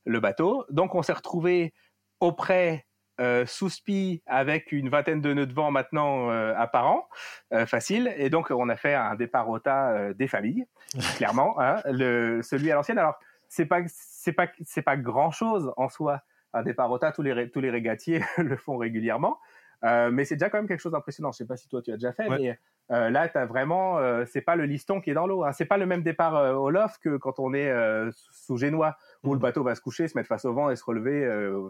[0.06, 0.64] le bateau.
[0.70, 1.74] Donc, on s'est retrouvé
[2.18, 2.86] auprès
[3.18, 7.08] euh, sous spi avec une vingtaine de nœuds de vent maintenant euh, apparents,
[7.52, 8.14] euh, facile.
[8.18, 10.66] Et donc, on a fait un départ au tas des familles,
[11.16, 11.60] clairement.
[11.60, 12.98] Hein, le, celui à l'ancienne.
[12.98, 13.14] Alors,
[13.48, 16.20] c'est pas, c'est pas, c'est pas grand chose en soi.
[16.52, 19.38] Un départ au tas, tous les, tous les régatiers le font régulièrement.
[19.86, 21.32] Euh, mais c'est déjà quand même quelque chose d'impressionnant.
[21.32, 22.58] Je sais pas si toi tu as déjà fait, mais
[22.90, 25.44] euh, là, tu as vraiment, euh, c'est pas le liston qui est dans l'eau.
[25.44, 25.52] Hein.
[25.52, 27.72] C'est pas le même départ au loft que quand on est
[28.10, 29.42] sous Génois, où le mm.
[29.42, 31.28] bateau va se coucher, se mettre face au vent et se relever.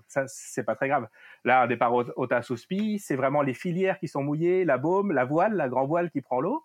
[0.08, 1.08] ça, c'est pas très grave.
[1.44, 4.78] Là, un départ au, au sous spi, c'est vraiment les filières qui sont mouillées, la
[4.78, 6.64] baume, la voile, la grand voile qui prend l'eau,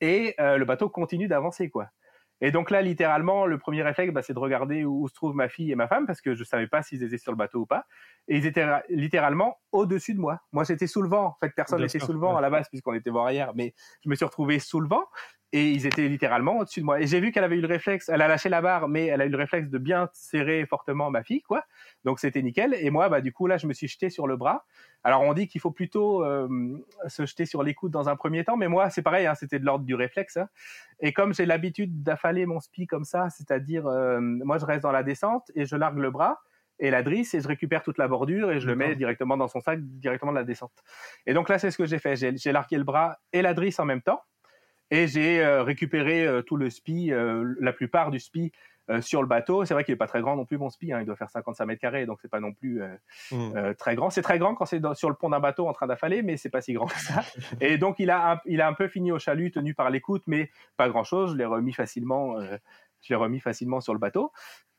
[0.00, 1.88] et le bateau continue d'avancer, quoi.
[2.40, 5.48] Et donc là, littéralement, le premier réflexe, bah, c'est de regarder où, se trouvent ma
[5.48, 7.66] fille et ma femme, parce que je savais pas s'ils étaient sur le bateau ou
[7.66, 7.84] pas.
[8.28, 10.40] Et ils étaient littéralement au-dessus de moi.
[10.52, 11.26] Moi, j'étais sous le vent.
[11.26, 13.52] En fait, personne n'était sous le vent à la base, puisqu'on était voir arrière.
[13.54, 13.74] Mais
[14.04, 15.04] je me suis retrouvé sous le vent
[15.52, 17.00] et ils étaient littéralement au-dessus de moi.
[17.00, 19.20] Et j'ai vu qu'elle avait eu le réflexe, elle a lâché la barre, mais elle
[19.20, 21.64] a eu le réflexe de bien serrer fortement ma fille, quoi.
[22.04, 22.74] Donc c'était nickel.
[22.78, 24.64] Et moi, bah du coup là, je me suis jeté sur le bras.
[25.02, 26.48] Alors on dit qu'il faut plutôt euh,
[27.08, 29.58] se jeter sur les coudes dans un premier temps, mais moi c'est pareil, hein, c'était
[29.58, 30.36] de l'ordre du réflexe.
[30.36, 30.48] Hein.
[31.00, 34.92] Et comme j'ai l'habitude d'affaler mon spi comme ça, c'est-à-dire euh, moi je reste dans
[34.92, 36.40] la descente et je largue le bras
[36.78, 39.48] et la drisse et je récupère toute la bordure et je le mets directement dans
[39.48, 40.72] son sac, directement de la descente.
[41.26, 43.80] Et donc là c'est ce que j'ai fait, j'ai largué le bras et la drisse
[43.80, 44.20] en même temps.
[44.92, 47.12] Et j'ai euh, récupéré tout le spi,
[47.60, 48.52] la plupart du spi
[49.00, 49.64] sur le bateau.
[49.64, 51.00] C'est vrai qu'il est pas très grand non plus mon spi, hein.
[51.00, 52.82] il doit faire 55 mètres carrés, donc c'est pas non plus
[53.30, 53.74] mmh.
[53.78, 54.10] très grand.
[54.10, 56.50] C'est très grand quand c'est sur le pont d'un bateau en train d'affaler, mais c'est
[56.50, 57.22] pas si grand que ça.
[57.60, 60.22] Et donc il a un, il a un peu fini au chalut, tenu par l'écoute,
[60.26, 61.32] mais pas grand chose.
[61.32, 62.40] Je l'ai remis facilement.
[62.40, 64.32] je l'ai remis facilement sur le bateau.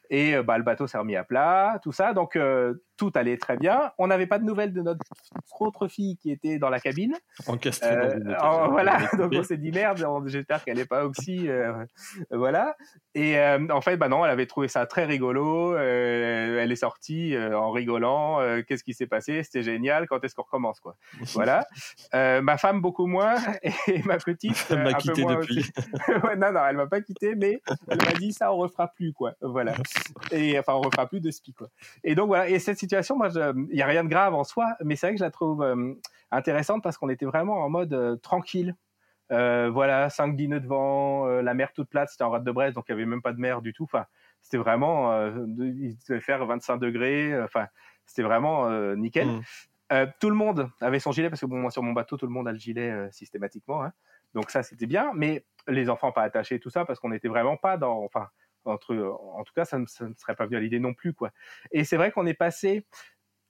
[0.09, 2.13] Et bah, le bateau s'est remis à plat, tout ça.
[2.13, 2.37] Donc
[3.01, 3.91] tout allait très bien.
[3.97, 5.03] On n'avait pas de nouvelles de notre
[5.59, 7.15] autre fille qui était dans la cabine.
[7.49, 8.19] Euh,
[8.69, 11.49] voilà, donc on s'est dit merde, j'espère qu'elle n'est pas oxy.
[11.49, 11.83] Euh,
[12.29, 12.75] voilà.
[13.15, 15.75] Et euh, en fait, bah non, elle avait trouvé ça très rigolo.
[15.75, 18.37] elle est sortie en rigolant.
[18.67, 19.41] Qu'est-ce qui s'est passé?
[19.41, 20.07] C'était génial.
[20.07, 20.95] Quand est-ce qu'on recommence quoi?
[21.33, 21.65] Voilà.
[22.13, 23.33] ma femme beaucoup moins
[23.87, 24.67] et ma petite.
[24.69, 25.65] Elle m'a quitté depuis.
[26.37, 29.33] non, non, elle m'a pas quitté, mais elle m'a dit ça, on refera plus quoi.
[29.41, 29.73] Voilà.
[30.31, 31.69] Et enfin, on refera plus de spi quoi.
[32.03, 32.47] Et donc voilà.
[32.47, 33.29] Et cette situation, moi,
[33.69, 35.63] il n'y a rien de grave en soi, mais c'est vrai que je la trouve
[35.63, 35.93] euh,
[36.31, 38.75] intéressante parce qu'on était vraiment en mode euh, tranquille.
[39.31, 42.75] Euh, voilà, 5-10 nœuds de vent, la mer toute plate, c'était en rade de Brest,
[42.75, 43.85] donc il n'y avait même pas de mer du tout.
[43.85, 44.05] Enfin,
[44.41, 47.67] c'était vraiment, il devait faire 25 degrés, enfin,
[48.05, 49.27] c'était vraiment nickel.
[49.27, 50.07] Mmh.
[50.19, 52.33] tout le monde avait son gilet, parce que bon, moi sur mon bateau, tout le
[52.33, 53.85] monde a le gilet systématiquement.
[53.85, 53.93] Hein.
[54.33, 57.55] donc ça, c'était bien, mais les enfants pas attachés, tout ça, parce qu'on n'était vraiment
[57.55, 58.27] pas dans, enfin,
[58.65, 58.95] entre,
[59.35, 61.31] en tout cas, ça ne, serait pas venu à l'idée non plus, quoi.
[61.71, 62.85] Et c'est vrai qu'on est passé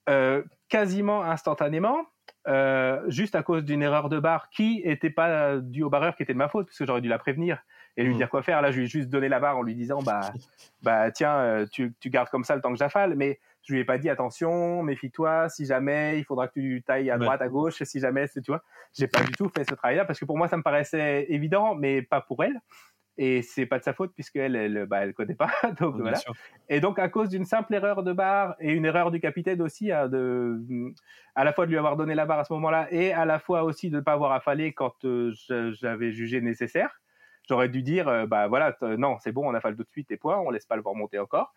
[0.10, 2.06] euh, quasiment instantanément,
[2.48, 6.24] euh, juste à cause d'une erreur de barre qui n'était pas due au barreur, qui
[6.24, 7.62] était de ma faute, parce que j'aurais dû la prévenir
[7.98, 8.18] et lui mmh.
[8.18, 8.62] dire quoi faire.
[8.62, 10.22] Là, je lui ai juste donné la barre en lui disant, bah,
[10.82, 13.82] bah tiens, euh, tu, tu gardes comme ça le temps que j'affale, mais je lui
[13.82, 17.48] ai pas dit attention, méfie-toi, si jamais il faudra que tu tailles à droite, à
[17.48, 20.38] gauche, si jamais, tu vois, j'ai pas du tout fait ce travail-là parce que pour
[20.38, 22.60] moi ça me paraissait évident, mais pas pour elle
[23.18, 25.52] et c'est pas de sa faute puisqu'elle elle, bah, elle connaît pas.
[25.80, 26.20] Donc voilà.
[26.70, 29.92] et donc à cause d'une simple erreur de barre et une erreur du capitaine aussi
[29.92, 30.60] hein, de
[31.36, 33.40] à la fois de lui avoir donné la barre à ce moment-là et à la
[33.40, 35.34] fois aussi de ne pas avoir affalé quand euh,
[35.74, 37.02] j'avais jugé nécessaire
[37.50, 40.18] j'aurais dû dire euh, bah voilà non c'est bon on affale tout de suite et
[40.18, 41.54] point on laisse pas le voir monter encore.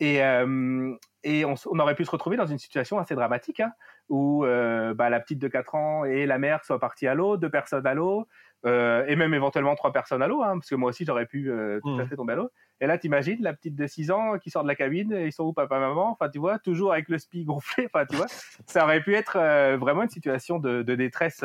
[0.00, 3.72] Et, euh, et on, on, aurait pu se retrouver dans une situation assez dramatique hein,
[4.08, 7.50] où bah, la petite de 4 ans et la mère soient parties à l'eau deux
[7.50, 8.26] personnes à l'eau
[8.64, 11.50] euh, et même éventuellement trois personnes à l'eau, hein, parce que moi aussi j'aurais pu
[11.50, 12.08] euh, tout à mmh.
[12.08, 12.50] fait tomber à l'eau.
[12.80, 15.44] Et là, t'imagines la petite de 6 ans qui sort de la cabine, ils sont
[15.44, 16.10] où papa, maman?
[16.10, 17.86] Enfin, tu vois, toujours avec le spi gonflé.
[17.92, 18.26] Enfin, tu vois,
[18.66, 21.44] ça aurait pu être euh, vraiment une situation de, de détresse,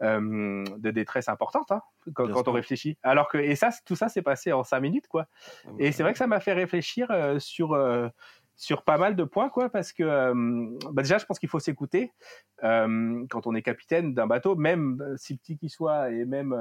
[0.00, 1.82] de détresse importante hein,
[2.14, 2.96] quand, quand on réfléchit.
[3.02, 5.26] Alors que et ça, tout ça s'est passé en 5 minutes, quoi.
[5.66, 7.74] Ah et c'est vrai que ça m'a fait réfléchir sur
[8.60, 10.34] sur pas mal de points, quoi, parce que euh,
[10.92, 12.12] bah déjà, je pense qu'il faut s'écouter
[12.62, 16.54] euh, quand on est capitaine d'un bateau, même euh, si petit qu'il soit et même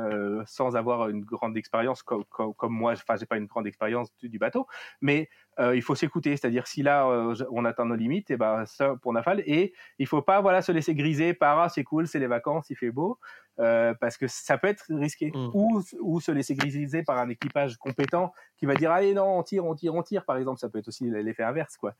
[0.47, 2.93] sans avoir une grande expérience comme, comme, moi.
[2.93, 4.65] Enfin, j'ai pas une grande expérience du, du, bateau,
[5.01, 8.65] mais euh, il faut s'écouter, c'est-à-dire si là euh, on atteint nos limites, et ben
[8.65, 12.07] ça pour Nafal, et il faut pas voilà se laisser griser par ah c'est cool,
[12.07, 13.19] c'est les vacances, il fait beau,
[13.59, 15.51] euh, parce que ça peut être risqué, mm.
[15.53, 19.43] ou, ou se laisser griser par un équipage compétent qui va dire allez non on
[19.43, 21.93] tire, on tire, on tire par exemple, ça peut être aussi l'effet inverse quoi.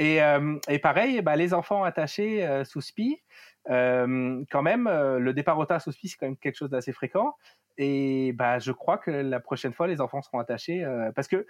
[0.00, 0.18] Et,
[0.68, 3.22] et pareil, bah, les enfants attachés sous spi,
[3.68, 7.36] quand même, le départ au tas sous spi c'est quand même quelque chose d'assez fréquent.
[7.78, 11.46] Et bah, je crois que la prochaine fois, les enfants seront attachés parce que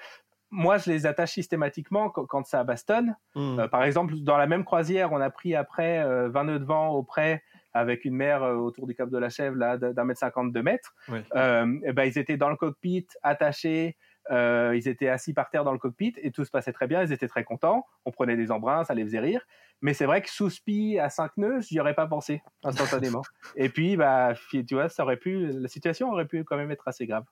[0.54, 3.16] moi, je les attache systématiquement quand, ça bastonne.
[3.34, 3.58] Hmm.
[3.58, 6.64] Euh, par exemple, dans la même croisière, on a pris après 20 euh, nœuds de
[6.64, 10.52] vent auprès avec une mer autour du cap de la Chèvre là d'un mètre cinquante,
[10.52, 10.94] deux mètres.
[11.34, 13.96] et ben ils étaient dans le cockpit, attachés.
[14.30, 17.02] ils étaient assis par terre dans le cockpit et tout se passait très bien.
[17.02, 17.84] Ils étaient très contents.
[18.04, 19.44] On prenait des embruns, ça les faisait rire.
[19.84, 23.22] Mais c'est vrai que sous spi à 5 nœuds, j'y aurais pas pensé instantanément.
[23.56, 26.88] et puis, bah, tu vois, ça aurait pu, la situation aurait pu quand même être
[26.88, 27.24] assez grave.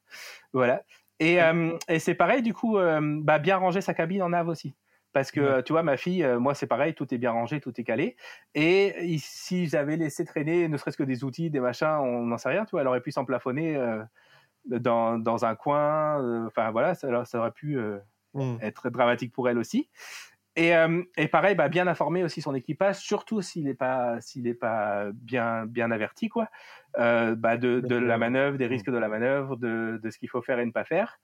[0.52, 0.82] Voilà.
[1.22, 4.48] Et, euh, et c'est pareil, du coup, euh, bah, bien ranger sa cabine en nav
[4.48, 4.74] aussi.
[5.12, 7.72] Parce que, tu vois, ma fille, euh, moi, c'est pareil, tout est bien rangé, tout
[7.80, 8.16] est calé.
[8.56, 12.48] Et si j'avais laissé traîner, ne serait-ce que des outils, des machins, on n'en sait
[12.48, 13.78] rien, tu vois, elle aurait pu s'emplafonner
[14.64, 16.46] dans, dans, un coin.
[16.46, 17.78] Enfin, voilà, ça, ça, aurait pu
[18.35, 18.56] mmh.
[18.61, 19.88] être dramatique pour elle aussi.
[20.54, 24.46] Et, euh, et, pareil, bah, bien informer aussi son équipage, surtout s'il n'est pas, s'il
[24.46, 26.48] est pas bien, bien averti, quoi,
[26.98, 30.28] euh, bah de, de, la manœuvre, des risques de la manœuvre, de, de ce qu'il
[30.28, 31.18] faut faire et ne pas faire.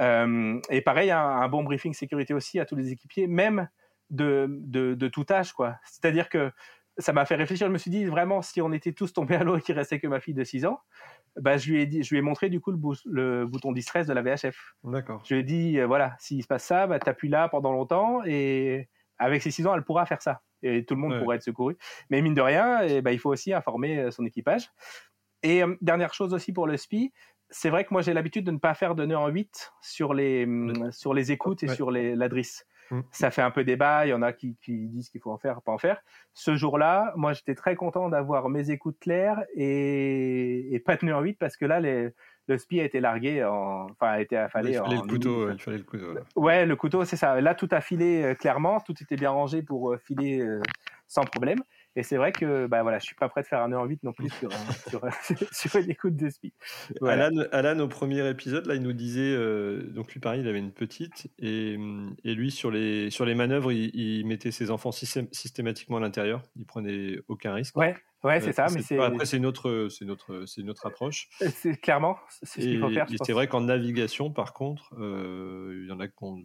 [0.00, 3.68] Euh, et pareil, un, un, bon briefing sécurité aussi à tous les équipiers, même
[4.08, 5.76] de, de, de tout âge, quoi.
[5.84, 6.50] C'est-à-dire que
[6.98, 7.66] ça m'a fait réfléchir.
[7.66, 10.00] Je me suis dit vraiment, si on était tous tombés à l'eau et qu'il restait
[10.00, 10.80] que ma fille de 6 ans,
[11.40, 14.06] bah, je lui ai dit, je lui ai montré du coup le, le bouton distress
[14.06, 14.74] de la VHF.
[14.84, 15.22] D'accord.
[15.24, 18.22] Je lui ai dit, euh, voilà, s'il se passe ça, bah, t'appuies là pendant longtemps
[18.24, 21.42] et avec ses 6 ans, elle pourra faire ça et tout le monde pourra être
[21.42, 21.76] secouru.
[22.10, 24.70] Mais mine de rien, et, bah, il faut aussi informer euh, son équipage.
[25.42, 27.12] Et euh, dernière chose aussi pour le SPI,
[27.50, 30.14] c'est vrai que moi j'ai l'habitude de ne pas faire de nœud en 8 sur
[30.14, 32.66] les, hum, sur les écoutes et sur les, l'adresse.
[32.90, 33.00] Mmh.
[33.10, 35.62] Ça fait un peu débat, il y en a qui, disent qu'il faut en faire,
[35.62, 36.00] pas en faire.
[36.32, 41.38] Ce jour-là, moi j'étais très content d'avoir mes écoutes claires et, pas de en 8
[41.38, 41.80] parce que là,
[42.46, 44.72] le SPI a été largué, en, enfin a été affalé.
[44.72, 46.14] Il fallait, le, couteau, il fallait le couteau.
[46.36, 47.40] Ouais, le couteau, c'est ça.
[47.40, 50.60] Là, tout a filé euh, clairement, tout était bien rangé pour euh, filer euh,
[51.06, 51.60] sans problème.
[51.96, 53.84] Et c'est vrai que bah voilà, je suis pas prêt de faire un nœud en
[53.84, 54.50] 8 non plus sur,
[54.88, 55.00] sur,
[55.52, 56.52] sur, une écoute de SPI.
[57.02, 60.72] Alan, au premier épisode, là, il nous disait, euh, donc lui pareil, il avait une
[60.72, 61.78] petite, et,
[62.24, 66.64] et lui sur les, sur les manœuvres, il, mettait ses enfants systématiquement à l'intérieur, il
[66.64, 67.76] prenait aucun risque.
[67.76, 68.66] Ouais, ouais, c'est ça.
[68.74, 68.98] Mais c'est...
[68.98, 71.28] Après, c'est une autre, c'est notre, c'est une autre approche.
[71.54, 73.06] C'est clairement, c'est ce qu'il faut faire.
[73.22, 76.42] C'est vrai qu'en navigation, par contre, euh, il y en a qui ont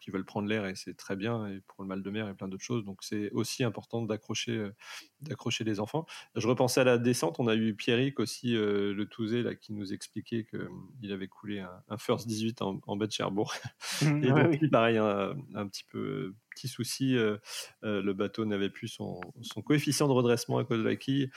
[0.00, 2.34] qui veulent prendre l'air et c'est très bien et pour le mal de mer et
[2.34, 2.84] plein d'autres choses.
[2.84, 4.74] Donc c'est aussi important d'accrocher euh,
[5.20, 6.06] d'accrocher les enfants.
[6.36, 7.40] Je repensais à la descente.
[7.40, 11.28] On a eu Pierrick aussi euh, le Touzé là qui nous expliquait qu'il hum, avait
[11.28, 13.54] coulé un, First 18 en, en baie de Cherbourg.
[14.02, 17.16] Mmh, et donc, pareil un, petit peu petit souci.
[17.16, 17.38] Euh,
[17.82, 21.30] le bateau n'avait plus son, son, coefficient de redressement à cause de la quille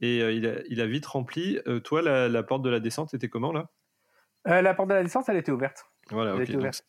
[0.00, 1.58] et il a, il, a, vite rempli.
[1.84, 3.70] toi la, la, porte de la descente était comment là?
[4.46, 5.89] La porte de la descente elle était ouverte.
[6.10, 6.36] Voilà,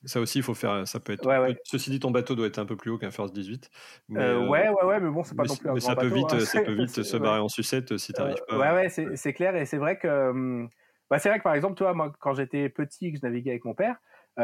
[0.06, 0.88] ça aussi, il faut faire.
[0.88, 1.28] Ça peut être.
[1.64, 3.70] Ceci dit, ton bateau doit être un peu plus haut qu'un First 18.
[4.10, 5.96] Mais, euh, euh, ouais, ouais, ouais, mais bon, c'est pas non plus un mais ça
[5.96, 6.40] peut vite, hein.
[6.40, 8.74] ça peut vite se barrer en sucette si tu n'arrives euh, pas.
[8.74, 9.56] Ouais, ouais, c'est clair.
[9.56, 10.30] Et c'est vrai que.
[10.30, 10.70] Hum,
[11.10, 13.66] bah, c'est vrai que par exemple, toi, moi, quand j'étais petit, que je naviguais avec
[13.66, 13.98] mon père, euh,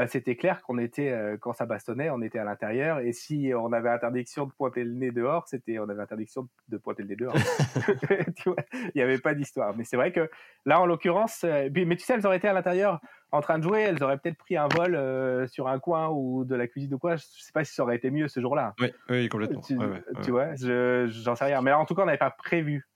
[0.08, 3.71] c'était clair qu'on était euh, quand ça bastonnait, on était à l'intérieur et si on
[3.71, 7.15] avait interdiction de pointer le nez dehors, c'était on avait interdiction de pointer le nez
[7.15, 7.34] dehors.
[8.36, 9.76] tu vois, il n'y avait pas d'histoire.
[9.78, 10.30] Mais c'est vrai que
[10.65, 13.00] là, en l'occurrence, euh, mais tu sais, elles auraient été à l'intérieur
[13.32, 16.56] en train de jouer, elles auraient peut-être pris un vol sur un coin ou de
[16.56, 17.15] la cuisine ou quoi.
[17.17, 18.73] Je sais pas si ça aurait été mieux ce jour-là.
[18.80, 19.62] Oui, oui, complètement.
[19.62, 19.78] Tu,
[20.21, 21.62] tu vois, j'en sais rien.
[21.62, 22.88] Mais en tout cas, on n'avait pas prévu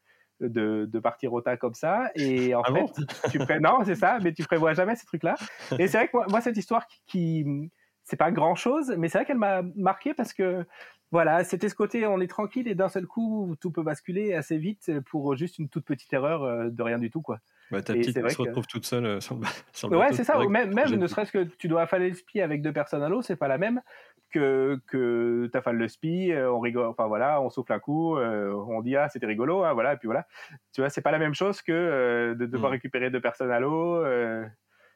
[0.42, 2.12] de, de, partir au tas comme ça.
[2.16, 5.36] Et en ah fait, tu, non, c'est ça, mais tu prévois jamais ces trucs-là.
[5.80, 7.72] Et c'est vrai que moi, cette histoire qui, qui
[8.04, 10.66] c'est pas grand chose, mais c'est vrai qu'elle m'a marqué parce que
[11.12, 14.58] voilà, c'était ce côté, on est tranquille et d'un seul coup, tout peut basculer assez
[14.58, 17.40] vite pour juste une toute petite erreur euh, de rien du tout, quoi.
[17.70, 20.38] Bah, ta petite se retrouve toute seule euh, sur le, sur le Ouais, c'est ça.
[20.46, 23.22] Même, même ne serait-ce que tu dois affaler le spi avec deux personnes à l'eau,
[23.22, 23.82] c'est pas la même
[24.32, 28.18] que, que tu affales le spi, euh, on rigole, enfin voilà, on souffle un coup,
[28.18, 30.26] on dit ah c'était rigolo, hein, voilà, et puis voilà.
[30.74, 32.74] Tu vois, c'est pas la même chose que de devoir hmm.
[32.74, 34.04] récupérer deux personnes à l'eau,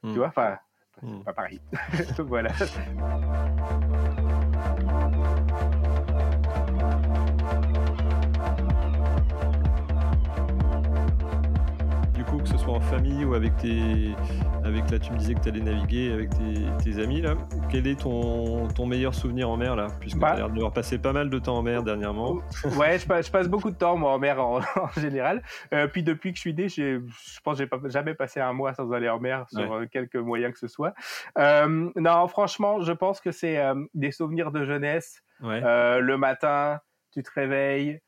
[0.02, 0.14] tu hmm.
[0.14, 0.58] vois, enfin,
[1.02, 1.24] hmm.
[1.24, 1.62] pas pareil.
[2.20, 2.52] voilà.
[12.68, 14.16] en famille ou avec tes.
[14.66, 16.30] Avec là, tu me disais que tu allais naviguer avec
[16.84, 17.36] tes, amis là.
[17.70, 19.88] Quel est ton, ton meilleur souvenir en mer là?
[20.00, 22.40] Puisque bah, tu as l'air d'avoir passé pas mal de temps en mer dernièrement.
[22.78, 24.62] Ouais, je passe, je passe beaucoup de temps moi en mer en,
[24.98, 25.44] général.
[25.74, 27.00] Euh, puis depuis que je suis né, je
[27.44, 30.52] pense que j'ai jamais passé un mois sans aller en mer sur euh, quelque moyen
[30.52, 30.96] que ce soit.
[31.38, 33.62] Euh, non, franchement, je pense que c'est
[33.94, 35.22] des souvenirs de jeunesse.
[35.42, 36.80] le matin,
[37.12, 38.02] tu te réveilles,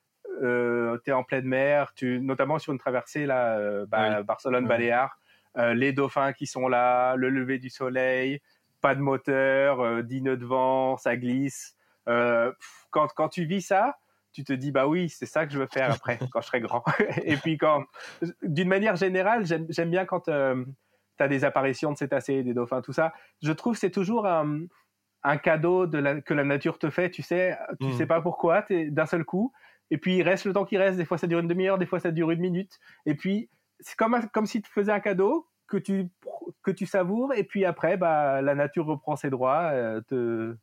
[0.44, 5.18] euh, tu es en pleine mer, tu, notamment sur une traversée là, euh, bah, Barcelone-Baléares,
[5.58, 8.42] euh, les dauphins qui sont là, le lever du soleil,
[8.82, 11.76] pas de moteur, 10 nœuds de vent, ça glisse.
[12.06, 13.98] quand, quand tu vis ça,
[14.32, 16.62] tu te dis bah oui, c'est ça que je veux faire après quand je serai
[16.62, 16.84] grand.
[17.24, 17.86] Et puis quand,
[18.44, 22.94] d'une manière générale, j'aime bien quand tu as des apparitions de cétacés, des dauphins, tout
[22.94, 23.14] ça.
[23.42, 24.60] Je trouve c'est toujours un,
[25.24, 27.10] un cadeau de la, que la nature te fait.
[27.10, 27.94] Tu sais, tu mmh.
[27.94, 29.52] sais pas pourquoi, d'un seul coup,
[29.90, 30.98] et puis il reste le temps qui reste.
[30.98, 32.80] Des fois, ça dure une demi-heure, des fois, ça dure une minute.
[33.06, 33.50] Et puis,
[33.80, 36.10] c'est comme, comme si tu faisais un cadeau que tu,
[36.64, 40.56] que tu savoures, et puis après, bah, la nature reprend ses droits, euh, te,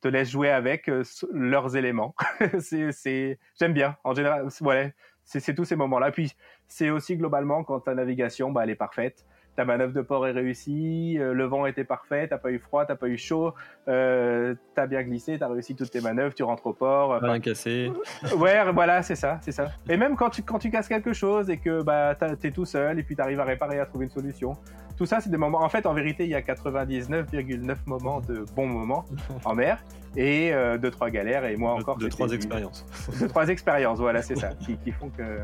[0.00, 2.14] te laisse jouer avec euh, leurs éléments.
[2.60, 3.96] c'est, j'aime bien.
[4.04, 4.94] En général, ouais,
[5.24, 6.10] c'est tous ces moments-là.
[6.10, 6.32] Puis,
[6.66, 9.24] c'est aussi globalement quand ta navigation, bah, elle est parfaite
[9.58, 12.86] ta manœuvre de port est réussie, euh, le vent était parfait, t'as pas eu froid,
[12.86, 13.54] t'as pas eu chaud,
[13.88, 17.20] euh, t'as bien glissé, t'as réussi toutes tes manœuvres, tu rentres au port.
[17.20, 17.90] Rien cassé.
[18.38, 19.72] Ouais, voilà, c'est ça, c'est ça.
[19.88, 23.00] Et même quand tu, quand tu casses quelque chose et que bah, t'es tout seul
[23.00, 24.52] et puis t'arrives à réparer, à trouver une solution,
[24.96, 25.62] tout ça, c'est des moments.
[25.62, 29.06] En fait, en vérité, il y a 99,9 moments de bons moments
[29.44, 29.82] en mer
[30.16, 31.98] et euh, deux trois galères et moi encore.
[31.98, 32.86] Deux trois expériences.
[33.18, 35.40] Deux trois expériences, voilà, c'est ça, qui, qui, font que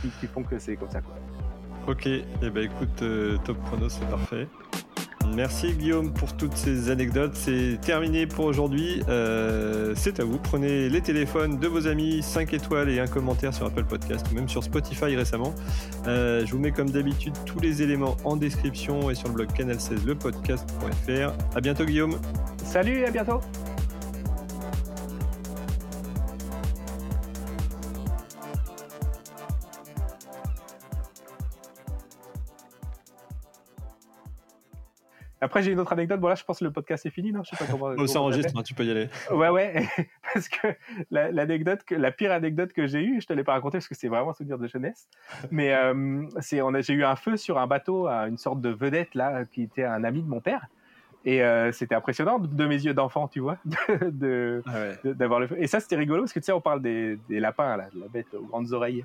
[0.00, 1.14] qui, qui font que c'est comme ça quoi.
[1.88, 4.46] Ok, et eh ben écoute, euh, Top Chrono, c'est parfait.
[5.34, 7.34] Merci Guillaume pour toutes ces anecdotes.
[7.34, 9.02] C'est terminé pour aujourd'hui.
[9.08, 10.38] Euh, c'est à vous.
[10.38, 14.34] Prenez les téléphones de vos amis, 5 étoiles et un commentaire sur Apple Podcast ou
[14.34, 15.54] même sur Spotify récemment.
[16.06, 19.48] Euh, je vous mets comme d'habitude tous les éléments en description et sur le blog
[19.52, 21.56] canal16lepodcast.fr.
[21.56, 22.18] À bientôt Guillaume.
[22.58, 23.40] Salut, à bientôt.
[35.42, 36.20] Après, j'ai une autre anecdote.
[36.20, 37.42] Bon, là, je pense que le podcast est fini, non?
[37.42, 37.86] Je sais pas comment.
[37.98, 39.08] On s'enregistre, hein, tu peux y aller.
[39.32, 39.88] Ouais, ouais.
[40.34, 40.68] parce que
[41.10, 44.06] l'anecdote, la pire anecdote que j'ai eue, je te l'ai pas racontée parce que c'est
[44.06, 45.08] vraiment un souvenir de jeunesse.
[45.50, 48.68] Mais euh, c'est, on a, j'ai eu un feu sur un bateau, une sorte de
[48.68, 50.68] vedette là, qui était un ami de mon père.
[51.24, 53.58] Et euh, c'était impressionnant de mes yeux d'enfant, tu vois,
[54.02, 55.56] de, ah d'avoir le feu.
[55.58, 58.00] Et ça, c'était rigolo parce que tu sais, on parle des, des lapins, là, de
[58.00, 59.04] la bête aux grandes oreilles.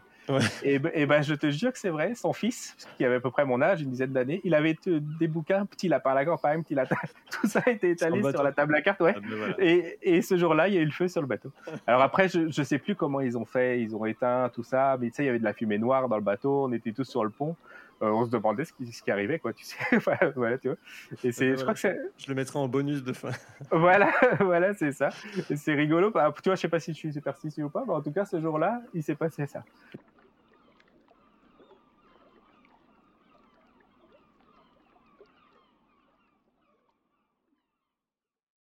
[0.63, 3.45] Et, ben, je te jure que c'est vrai, son fils, qui avait à peu près
[3.45, 6.75] mon âge, une dizaine d'années, il avait des bouquins, petit lapin à la campagne, petit
[6.75, 6.97] lapin,
[7.31, 9.13] tout ça a été étalé sur, la table à cartes, ouais.
[9.15, 11.51] Ah, ben et, et, ce jour-là, il y a eu le feu sur le bateau.
[11.87, 14.97] Alors après, je, je sais plus comment ils ont fait, ils ont éteint tout ça,
[14.99, 16.91] mais tu sais, il y avait de la fumée noire dans le bateau, on était
[16.91, 17.55] tous sur le pont.
[18.01, 19.77] Euh, on se demandait ce qui, ce qui, arrivait, quoi, tu sais.
[20.35, 20.77] voilà, tu vois.
[21.23, 21.97] Et c'est, je crois que c'est.
[22.17, 23.31] Je le mettrai en bonus de fin.
[23.71, 25.09] voilà, voilà, c'est ça.
[25.55, 26.11] c'est rigolo.
[26.11, 26.13] Tu
[26.49, 28.39] vois, je sais pas si je suis superstitieux ou pas, mais en tout cas, ce
[28.39, 29.63] jour-là, il s'est passé ça.